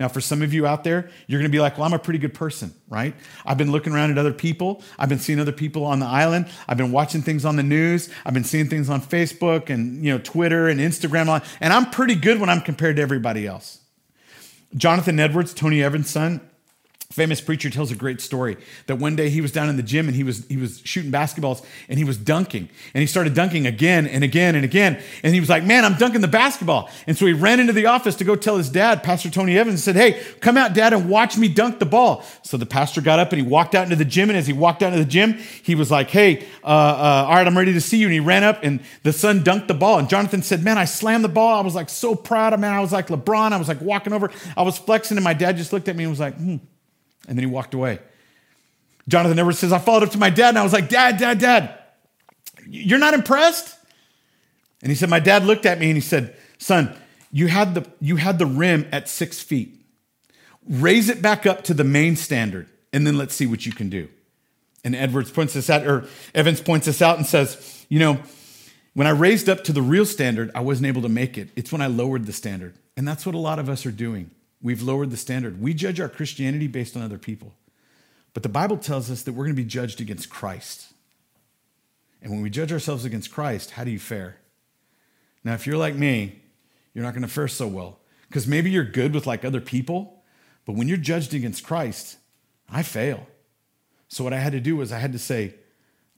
Now, 0.00 0.08
for 0.08 0.20
some 0.20 0.42
of 0.42 0.52
you 0.52 0.66
out 0.66 0.82
there, 0.82 1.08
you're 1.26 1.38
going 1.40 1.50
to 1.50 1.54
be 1.54 1.60
like, 1.60 1.78
well, 1.78 1.86
I'm 1.86 1.92
a 1.92 1.98
pretty 1.98 2.18
good 2.18 2.34
person, 2.34 2.74
right? 2.88 3.14
I've 3.46 3.58
been 3.58 3.70
looking 3.70 3.92
around 3.92 4.10
at 4.10 4.18
other 4.18 4.32
people. 4.32 4.82
I've 4.98 5.08
been 5.08 5.18
seeing 5.18 5.38
other 5.38 5.52
people 5.52 5.84
on 5.84 6.00
the 6.00 6.06
island. 6.06 6.48
I've 6.68 6.76
been 6.76 6.90
watching 6.90 7.22
things 7.22 7.44
on 7.44 7.56
the 7.56 7.62
news. 7.62 8.10
I've 8.26 8.34
been 8.34 8.44
seeing 8.44 8.68
things 8.68 8.90
on 8.90 9.00
Facebook 9.00 9.70
and, 9.70 10.04
you 10.04 10.12
know, 10.12 10.18
Twitter 10.18 10.68
and 10.68 10.80
Instagram. 10.80 11.44
And 11.60 11.72
I'm 11.72 11.90
pretty 11.90 12.16
good 12.16 12.40
when 12.40 12.50
I'm 12.50 12.60
compared 12.60 12.96
to 12.96 13.02
everybody 13.02 13.46
else. 13.46 13.80
Jonathan 14.76 15.20
Edwards, 15.20 15.54
Tony 15.54 15.82
Evans' 15.82 16.10
son, 16.10 16.40
famous 17.12 17.40
preacher 17.40 17.70
tells 17.70 17.92
a 17.92 17.94
great 17.94 18.20
story 18.20 18.56
that 18.86 18.96
one 18.96 19.14
day 19.14 19.28
he 19.28 19.40
was 19.40 19.52
down 19.52 19.68
in 19.68 19.76
the 19.76 19.82
gym 19.82 20.08
and 20.08 20.16
he 20.16 20.24
was 20.24 20.44
he 20.46 20.56
was 20.56 20.80
shooting 20.84 21.12
basketballs 21.12 21.64
and 21.88 21.98
he 21.98 22.04
was 22.04 22.16
dunking. 22.16 22.68
And 22.92 23.00
he 23.00 23.06
started 23.06 23.34
dunking 23.34 23.66
again 23.66 24.06
and 24.06 24.24
again 24.24 24.56
and 24.56 24.64
again. 24.64 25.00
And 25.22 25.32
he 25.32 25.38
was 25.38 25.48
like 25.48 25.64
man 25.64 25.84
i'm 25.84 25.94
dunking 25.94 26.22
the 26.22 26.28
basketball. 26.28 26.90
And 27.06 27.16
so 27.16 27.26
he 27.26 27.32
ran 27.32 27.60
into 27.60 27.72
the 27.72 27.86
office 27.86 28.16
to 28.16 28.24
go 28.24 28.34
tell 28.34 28.56
his 28.56 28.68
dad 28.68 29.02
pastor 29.02 29.30
tony 29.30 29.56
evans 29.56 29.74
and 29.74 29.80
said 29.80 29.96
hey 29.96 30.22
come 30.40 30.56
out 30.56 30.74
dad 30.74 30.92
and 30.92 31.08
watch 31.08 31.36
me 31.36 31.48
dunk 31.48 31.78
the 31.78 31.86
ball. 31.86 32.24
So 32.42 32.56
the 32.56 32.66
pastor 32.66 33.00
got 33.00 33.18
up 33.18 33.32
and 33.32 33.40
he 33.40 33.46
walked 33.46 33.74
out 33.74 33.84
into 33.84 33.96
the 33.96 34.04
gym. 34.04 34.30
And 34.30 34.38
as 34.38 34.46
he 34.46 34.52
walked 34.52 34.82
out 34.82 34.92
into 34.92 35.04
the 35.04 35.10
gym 35.10 35.34
he 35.62 35.74
was 35.74 35.90
like 35.90 36.10
hey 36.10 36.46
uh, 36.64 36.66
uh, 36.66 37.26
all 37.28 37.34
right 37.34 37.46
i'm 37.46 37.56
ready 37.56 37.74
to 37.74 37.80
see 37.80 37.98
you. 37.98 38.06
And 38.06 38.14
he 38.14 38.20
ran 38.20 38.42
up 38.42 38.60
and 38.62 38.80
the 39.02 39.12
son 39.12 39.44
dunked 39.44 39.68
the 39.68 39.74
ball. 39.74 39.98
And 39.98 40.08
jonathan 40.08 40.42
said 40.42 40.64
man 40.64 40.78
i 40.78 40.84
slammed 40.84 41.22
the 41.22 41.28
ball. 41.28 41.58
I 41.58 41.60
was 41.60 41.74
like 41.74 41.90
so 41.90 42.14
proud 42.14 42.52
of 42.54 42.60
man. 42.60 42.72
I 42.72 42.80
was 42.80 42.92
like 42.92 43.08
lebron. 43.08 43.52
I 43.52 43.56
was 43.56 43.68
like 43.68 43.80
walking 43.80 44.12
over. 44.12 44.30
I 44.56 44.62
was 44.62 44.78
flexing 44.78 45.16
and 45.16 45.24
my 45.24 45.34
dad 45.34 45.56
just 45.56 45.72
looked 45.72 45.88
at 45.88 45.94
me 45.94 46.04
and 46.04 46.10
was 46.10 46.20
like 46.20 46.36
hmm 46.36 46.56
and 47.28 47.36
then 47.36 47.44
he 47.44 47.50
walked 47.50 47.74
away. 47.74 47.98
Jonathan 49.08 49.38
Edwards 49.38 49.58
says, 49.58 49.72
I 49.72 49.78
followed 49.78 50.02
up 50.02 50.10
to 50.10 50.18
my 50.18 50.30
dad 50.30 50.50
and 50.50 50.58
I 50.58 50.62
was 50.62 50.72
like, 50.72 50.88
Dad, 50.88 51.18
Dad, 51.18 51.38
Dad, 51.38 51.78
you're 52.66 52.98
not 52.98 53.14
impressed? 53.14 53.76
And 54.82 54.90
he 54.90 54.96
said, 54.96 55.10
My 55.10 55.20
dad 55.20 55.44
looked 55.44 55.66
at 55.66 55.78
me 55.78 55.86
and 55.86 55.96
he 55.96 56.00
said, 56.00 56.36
Son, 56.58 56.94
you 57.30 57.48
had 57.48 57.74
the, 57.74 57.86
you 58.00 58.16
had 58.16 58.38
the 58.38 58.46
rim 58.46 58.86
at 58.92 59.08
six 59.08 59.40
feet. 59.40 59.74
Raise 60.68 61.08
it 61.08 61.20
back 61.20 61.44
up 61.46 61.64
to 61.64 61.74
the 61.74 61.84
main 61.84 62.16
standard 62.16 62.68
and 62.92 63.06
then 63.06 63.18
let's 63.18 63.34
see 63.34 63.46
what 63.46 63.66
you 63.66 63.72
can 63.72 63.90
do. 63.90 64.08
And 64.84 64.94
Edwards 64.94 65.30
points 65.30 65.54
this 65.54 65.68
out, 65.68 65.86
or 65.86 66.06
Evans 66.34 66.60
points 66.60 66.86
this 66.86 67.02
out 67.02 67.16
and 67.16 67.26
says, 67.26 67.86
You 67.88 67.98
know, 67.98 68.20
when 68.94 69.06
I 69.06 69.10
raised 69.10 69.48
up 69.48 69.64
to 69.64 69.72
the 69.72 69.82
real 69.82 70.06
standard, 70.06 70.50
I 70.54 70.60
wasn't 70.60 70.86
able 70.86 71.02
to 71.02 71.08
make 71.08 71.36
it. 71.36 71.48
It's 71.56 71.72
when 71.72 71.80
I 71.80 71.88
lowered 71.88 72.26
the 72.26 72.32
standard. 72.32 72.74
And 72.96 73.08
that's 73.08 73.26
what 73.26 73.34
a 73.34 73.38
lot 73.38 73.58
of 73.58 73.68
us 73.68 73.84
are 73.86 73.90
doing. 73.90 74.30
We've 74.64 74.80
lowered 74.80 75.10
the 75.10 75.18
standard. 75.18 75.60
We 75.60 75.74
judge 75.74 76.00
our 76.00 76.08
Christianity 76.08 76.68
based 76.68 76.96
on 76.96 77.02
other 77.02 77.18
people. 77.18 77.52
But 78.32 78.42
the 78.42 78.48
Bible 78.48 78.78
tells 78.78 79.10
us 79.10 79.22
that 79.22 79.34
we're 79.34 79.44
going 79.44 79.54
to 79.54 79.62
be 79.62 79.68
judged 79.68 80.00
against 80.00 80.30
Christ. 80.30 80.94
And 82.22 82.32
when 82.32 82.40
we 82.40 82.48
judge 82.48 82.72
ourselves 82.72 83.04
against 83.04 83.30
Christ, 83.30 83.72
how 83.72 83.84
do 83.84 83.90
you 83.90 83.98
fare? 83.98 84.38
Now, 85.44 85.52
if 85.52 85.66
you're 85.66 85.76
like 85.76 85.94
me, 85.94 86.40
you're 86.94 87.04
not 87.04 87.12
going 87.12 87.26
to 87.26 87.28
fare 87.28 87.46
so 87.46 87.66
well. 87.66 87.98
Because 88.26 88.46
maybe 88.46 88.70
you're 88.70 88.84
good 88.84 89.12
with 89.12 89.26
like 89.26 89.44
other 89.44 89.60
people, 89.60 90.22
but 90.64 90.76
when 90.76 90.88
you're 90.88 90.96
judged 90.96 91.34
against 91.34 91.62
Christ, 91.62 92.16
I 92.70 92.82
fail. 92.82 93.26
So 94.08 94.24
what 94.24 94.32
I 94.32 94.38
had 94.38 94.52
to 94.52 94.60
do 94.60 94.78
was 94.78 94.92
I 94.92 94.98
had 94.98 95.12
to 95.12 95.18
say 95.18 95.56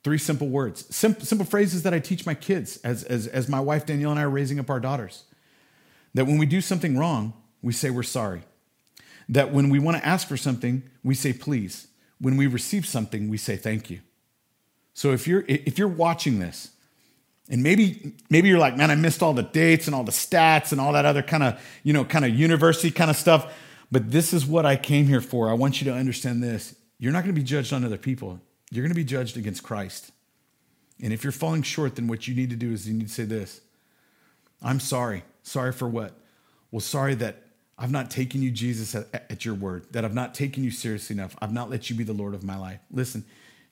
three 0.04 0.18
simple 0.18 0.48
words, 0.48 0.94
simple, 0.94 1.26
simple 1.26 1.44
phrases 1.44 1.82
that 1.82 1.92
I 1.92 1.98
teach 1.98 2.24
my 2.24 2.34
kids 2.34 2.76
as, 2.84 3.02
as, 3.02 3.26
as 3.26 3.48
my 3.48 3.58
wife 3.58 3.86
Danielle 3.86 4.12
and 4.12 4.20
I 4.20 4.22
are 4.22 4.30
raising 4.30 4.60
up 4.60 4.70
our 4.70 4.78
daughters. 4.78 5.24
That 6.14 6.26
when 6.26 6.38
we 6.38 6.46
do 6.46 6.60
something 6.60 6.96
wrong, 6.96 7.34
we 7.66 7.72
say 7.72 7.90
we're 7.90 8.04
sorry. 8.04 8.42
That 9.28 9.52
when 9.52 9.70
we 9.70 9.80
want 9.80 9.96
to 9.96 10.06
ask 10.06 10.28
for 10.28 10.36
something, 10.36 10.84
we 11.02 11.16
say 11.16 11.32
please. 11.32 11.88
When 12.20 12.36
we 12.36 12.46
receive 12.46 12.86
something, 12.86 13.28
we 13.28 13.38
say 13.38 13.56
thank 13.56 13.90
you. 13.90 13.98
So 14.94 15.10
if 15.10 15.26
you're 15.26 15.44
if 15.48 15.76
you're 15.76 15.88
watching 15.88 16.38
this, 16.38 16.70
and 17.50 17.64
maybe 17.64 18.12
maybe 18.30 18.48
you're 18.48 18.60
like, 18.60 18.76
man, 18.76 18.92
I 18.92 18.94
missed 18.94 19.20
all 19.24 19.34
the 19.34 19.42
dates 19.42 19.88
and 19.88 19.96
all 19.96 20.04
the 20.04 20.12
stats 20.12 20.70
and 20.70 20.80
all 20.80 20.92
that 20.92 21.04
other 21.04 21.22
kind 21.22 21.42
of, 21.42 21.60
you 21.82 21.92
know, 21.92 22.04
kind 22.04 22.24
of 22.24 22.32
university 22.32 22.92
kind 22.92 23.10
of 23.10 23.16
stuff. 23.16 23.52
But 23.90 24.12
this 24.12 24.32
is 24.32 24.46
what 24.46 24.64
I 24.64 24.76
came 24.76 25.06
here 25.06 25.20
for. 25.20 25.50
I 25.50 25.54
want 25.54 25.80
you 25.80 25.90
to 25.90 25.92
understand 25.92 26.44
this. 26.44 26.76
You're 27.00 27.12
not 27.12 27.24
going 27.24 27.34
to 27.34 27.40
be 27.40 27.44
judged 27.44 27.72
on 27.72 27.84
other 27.84 27.98
people. 27.98 28.40
You're 28.70 28.84
going 28.84 28.94
to 28.94 28.96
be 28.96 29.04
judged 29.04 29.36
against 29.36 29.64
Christ. 29.64 30.12
And 31.02 31.12
if 31.12 31.24
you're 31.24 31.32
falling 31.32 31.62
short, 31.62 31.96
then 31.96 32.06
what 32.06 32.28
you 32.28 32.34
need 32.36 32.50
to 32.50 32.56
do 32.56 32.72
is 32.72 32.88
you 32.88 32.94
need 32.94 33.08
to 33.08 33.12
say 33.12 33.24
this 33.24 33.60
I'm 34.62 34.78
sorry. 34.78 35.24
Sorry 35.42 35.72
for 35.72 35.88
what? 35.88 36.16
Well, 36.70 36.80
sorry 36.80 37.16
that 37.16 37.45
I've 37.78 37.90
not 37.90 38.10
taken 38.10 38.42
you, 38.42 38.50
Jesus, 38.50 38.94
at, 38.94 39.08
at, 39.12 39.44
your 39.44 39.54
word, 39.54 39.86
that 39.90 40.04
I've 40.04 40.14
not 40.14 40.34
taken 40.34 40.64
you 40.64 40.70
seriously 40.70 41.14
enough. 41.14 41.36
I've 41.42 41.52
not 41.52 41.68
let 41.68 41.90
you 41.90 41.96
be 41.96 42.04
the 42.04 42.14
Lord 42.14 42.34
of 42.34 42.42
my 42.42 42.56
life. 42.56 42.80
Listen, 42.90 43.24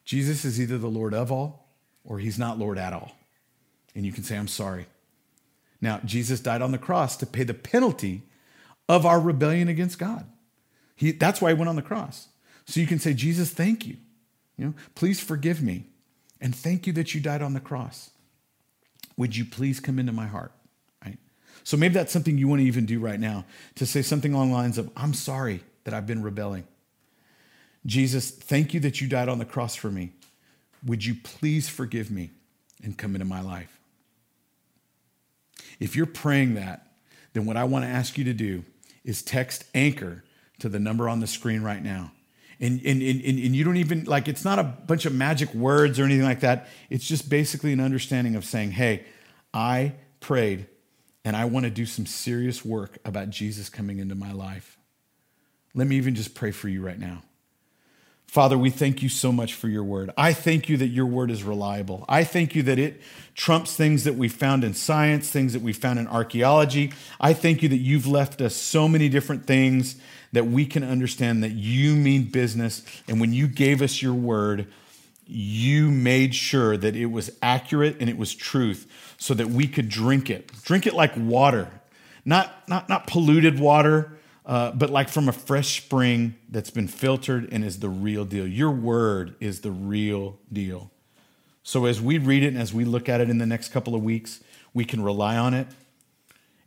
Jesus 0.04 0.44
is 0.44 0.60
either 0.60 0.76
the 0.76 0.88
Lord 0.88 1.14
of 1.14 1.32
all 1.32 1.68
or 2.04 2.18
he's 2.18 2.38
not 2.38 2.58
Lord 2.58 2.78
at 2.78 2.92
all. 2.92 3.12
And 3.94 4.04
you 4.04 4.12
can 4.12 4.22
say, 4.22 4.36
I'm 4.36 4.48
sorry. 4.48 4.86
Now, 5.80 6.00
Jesus 6.04 6.40
died 6.40 6.60
on 6.60 6.72
the 6.72 6.78
cross 6.78 7.16
to 7.18 7.26
pay 7.26 7.44
the 7.44 7.54
penalty 7.54 8.22
of 8.88 9.06
our 9.06 9.20
rebellion 9.20 9.68
against 9.68 9.98
God. 9.98 10.26
He, 10.96 11.12
that's 11.12 11.40
why 11.40 11.50
he 11.50 11.54
went 11.54 11.68
on 11.68 11.76
the 11.76 11.82
cross. 11.82 12.28
So 12.66 12.80
you 12.80 12.86
can 12.86 12.98
say, 12.98 13.14
Jesus, 13.14 13.50
thank 13.50 13.86
you. 13.86 13.96
You 14.58 14.66
know, 14.66 14.74
please 14.94 15.20
forgive 15.20 15.62
me. 15.62 15.86
And 16.40 16.54
thank 16.54 16.86
you 16.86 16.92
that 16.94 17.14
you 17.14 17.20
died 17.20 17.42
on 17.42 17.54
the 17.54 17.60
cross. 17.60 18.10
Would 19.16 19.36
you 19.36 19.44
please 19.44 19.80
come 19.80 19.98
into 19.98 20.12
my 20.12 20.26
heart? 20.26 20.52
So 21.64 21.78
maybe 21.78 21.94
that's 21.94 22.12
something 22.12 22.36
you 22.36 22.46
want 22.46 22.60
to 22.60 22.66
even 22.66 22.84
do 22.84 23.00
right 23.00 23.18
now 23.18 23.46
to 23.76 23.86
say 23.86 24.02
something 24.02 24.34
along 24.34 24.50
the 24.50 24.54
lines 24.54 24.78
of, 24.78 24.90
I'm 24.96 25.14
sorry 25.14 25.64
that 25.84 25.94
I've 25.94 26.06
been 26.06 26.22
rebelling. 26.22 26.66
Jesus, 27.86 28.30
thank 28.30 28.74
you 28.74 28.80
that 28.80 29.00
you 29.00 29.08
died 29.08 29.28
on 29.28 29.38
the 29.38 29.44
cross 29.44 29.74
for 29.74 29.90
me. 29.90 30.12
Would 30.84 31.04
you 31.04 31.14
please 31.14 31.68
forgive 31.68 32.10
me 32.10 32.30
and 32.82 32.96
come 32.96 33.14
into 33.14 33.24
my 33.24 33.40
life? 33.40 33.80
If 35.80 35.96
you're 35.96 36.06
praying 36.06 36.54
that, 36.54 36.86
then 37.32 37.46
what 37.46 37.56
I 37.56 37.64
want 37.64 37.84
to 37.84 37.90
ask 37.90 38.16
you 38.18 38.24
to 38.24 38.34
do 38.34 38.64
is 39.02 39.22
text 39.22 39.64
anchor 39.74 40.22
to 40.58 40.68
the 40.68 40.78
number 40.78 41.08
on 41.08 41.20
the 41.20 41.26
screen 41.26 41.62
right 41.62 41.82
now. 41.82 42.12
And, 42.60 42.80
and, 42.84 43.02
and, 43.02 43.20
and 43.22 43.56
you 43.56 43.64
don't 43.64 43.78
even, 43.78 44.04
like, 44.04 44.28
it's 44.28 44.44
not 44.44 44.58
a 44.58 44.62
bunch 44.62 45.06
of 45.06 45.14
magic 45.14 45.52
words 45.54 45.98
or 45.98 46.04
anything 46.04 46.24
like 46.24 46.40
that. 46.40 46.68
It's 46.90 47.06
just 47.06 47.28
basically 47.28 47.72
an 47.72 47.80
understanding 47.80 48.36
of 48.36 48.44
saying, 48.44 48.72
hey, 48.72 49.04
I 49.52 49.94
prayed 50.20 50.66
and 51.24 51.36
I 51.36 51.46
want 51.46 51.64
to 51.64 51.70
do 51.70 51.86
some 51.86 52.06
serious 52.06 52.64
work 52.64 52.98
about 53.04 53.30
Jesus 53.30 53.68
coming 53.68 53.98
into 53.98 54.14
my 54.14 54.32
life. 54.32 54.78
Let 55.74 55.86
me 55.86 55.96
even 55.96 56.14
just 56.14 56.34
pray 56.34 56.50
for 56.50 56.68
you 56.68 56.82
right 56.82 56.98
now. 56.98 57.22
Father, 58.26 58.58
we 58.58 58.70
thank 58.70 59.00
you 59.00 59.08
so 59.08 59.30
much 59.30 59.54
for 59.54 59.68
your 59.68 59.84
word. 59.84 60.10
I 60.16 60.32
thank 60.32 60.68
you 60.68 60.76
that 60.78 60.88
your 60.88 61.06
word 61.06 61.30
is 61.30 61.44
reliable. 61.44 62.04
I 62.08 62.24
thank 62.24 62.54
you 62.56 62.64
that 62.64 62.80
it 62.80 63.00
trumps 63.34 63.76
things 63.76 64.04
that 64.04 64.16
we 64.16 64.28
found 64.28 64.64
in 64.64 64.74
science, 64.74 65.30
things 65.30 65.52
that 65.52 65.62
we 65.62 65.72
found 65.72 66.00
in 66.00 66.08
archaeology. 66.08 66.92
I 67.20 67.32
thank 67.32 67.62
you 67.62 67.68
that 67.68 67.76
you've 67.76 68.08
left 68.08 68.40
us 68.40 68.56
so 68.56 68.88
many 68.88 69.08
different 69.08 69.46
things 69.46 69.96
that 70.32 70.46
we 70.46 70.66
can 70.66 70.82
understand 70.82 71.44
that 71.44 71.52
you 71.52 71.94
mean 71.94 72.24
business. 72.24 72.82
And 73.06 73.20
when 73.20 73.32
you 73.32 73.46
gave 73.46 73.80
us 73.80 74.02
your 74.02 74.14
word, 74.14 74.66
you 75.26 75.90
made 75.90 76.34
sure 76.34 76.76
that 76.76 76.94
it 76.94 77.06
was 77.06 77.30
accurate 77.42 77.96
and 78.00 78.10
it 78.10 78.18
was 78.18 78.34
truth 78.34 78.86
so 79.18 79.34
that 79.34 79.48
we 79.48 79.66
could 79.66 79.88
drink 79.88 80.30
it. 80.30 80.50
Drink 80.62 80.86
it 80.86 80.94
like 80.94 81.12
water, 81.16 81.70
not, 82.24 82.68
not, 82.68 82.88
not 82.88 83.06
polluted 83.06 83.58
water, 83.58 84.18
uh, 84.46 84.72
but 84.72 84.90
like 84.90 85.08
from 85.08 85.28
a 85.28 85.32
fresh 85.32 85.82
spring 85.82 86.34
that's 86.50 86.70
been 86.70 86.88
filtered 86.88 87.48
and 87.52 87.64
is 87.64 87.78
the 87.78 87.88
real 87.88 88.24
deal. 88.24 88.46
Your 88.46 88.70
word 88.70 89.34
is 89.40 89.60
the 89.60 89.70
real 89.70 90.38
deal. 90.52 90.90
So 91.62 91.86
as 91.86 92.00
we 92.00 92.18
read 92.18 92.42
it 92.42 92.48
and 92.48 92.58
as 92.58 92.74
we 92.74 92.84
look 92.84 93.08
at 93.08 93.22
it 93.22 93.30
in 93.30 93.38
the 93.38 93.46
next 93.46 93.70
couple 93.70 93.94
of 93.94 94.02
weeks, 94.02 94.40
we 94.74 94.84
can 94.84 95.02
rely 95.02 95.38
on 95.38 95.54
it. 95.54 95.68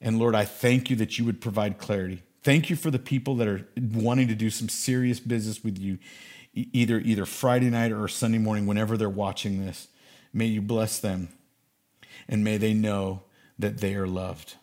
And 0.02 0.18
Lord, 0.18 0.34
I 0.34 0.46
thank 0.46 0.90
you 0.90 0.96
that 0.96 1.20
you 1.20 1.26
would 1.26 1.40
provide 1.40 1.78
clarity. 1.78 2.24
Thank 2.42 2.70
you 2.70 2.76
for 2.76 2.90
the 2.90 3.00
people 3.00 3.36
that 3.36 3.48
are 3.48 3.68
wanting 3.76 4.28
to 4.30 4.36
do 4.36 4.50
some 4.50 4.70
serious 4.70 5.20
business 5.20 5.64
with 5.64 5.78
you 5.78 6.00
either 6.74 7.00
either 7.00 7.26
Friday 7.26 7.70
night 7.70 7.92
or 7.92 8.08
Sunday 8.08 8.38
morning 8.38 8.66
whenever 8.66 8.98
they're 8.98 9.10
watching 9.10 9.66
this. 9.66 9.88
May 10.34 10.46
you 10.46 10.62
bless 10.62 11.00
them 11.00 11.30
and 12.28 12.44
may 12.44 12.58
they 12.58 12.74
know 12.74 13.24
that 13.60 13.80
they 13.80 13.96
are 13.96 14.08
loved. 14.08 14.56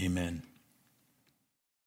Amen. 0.00 0.42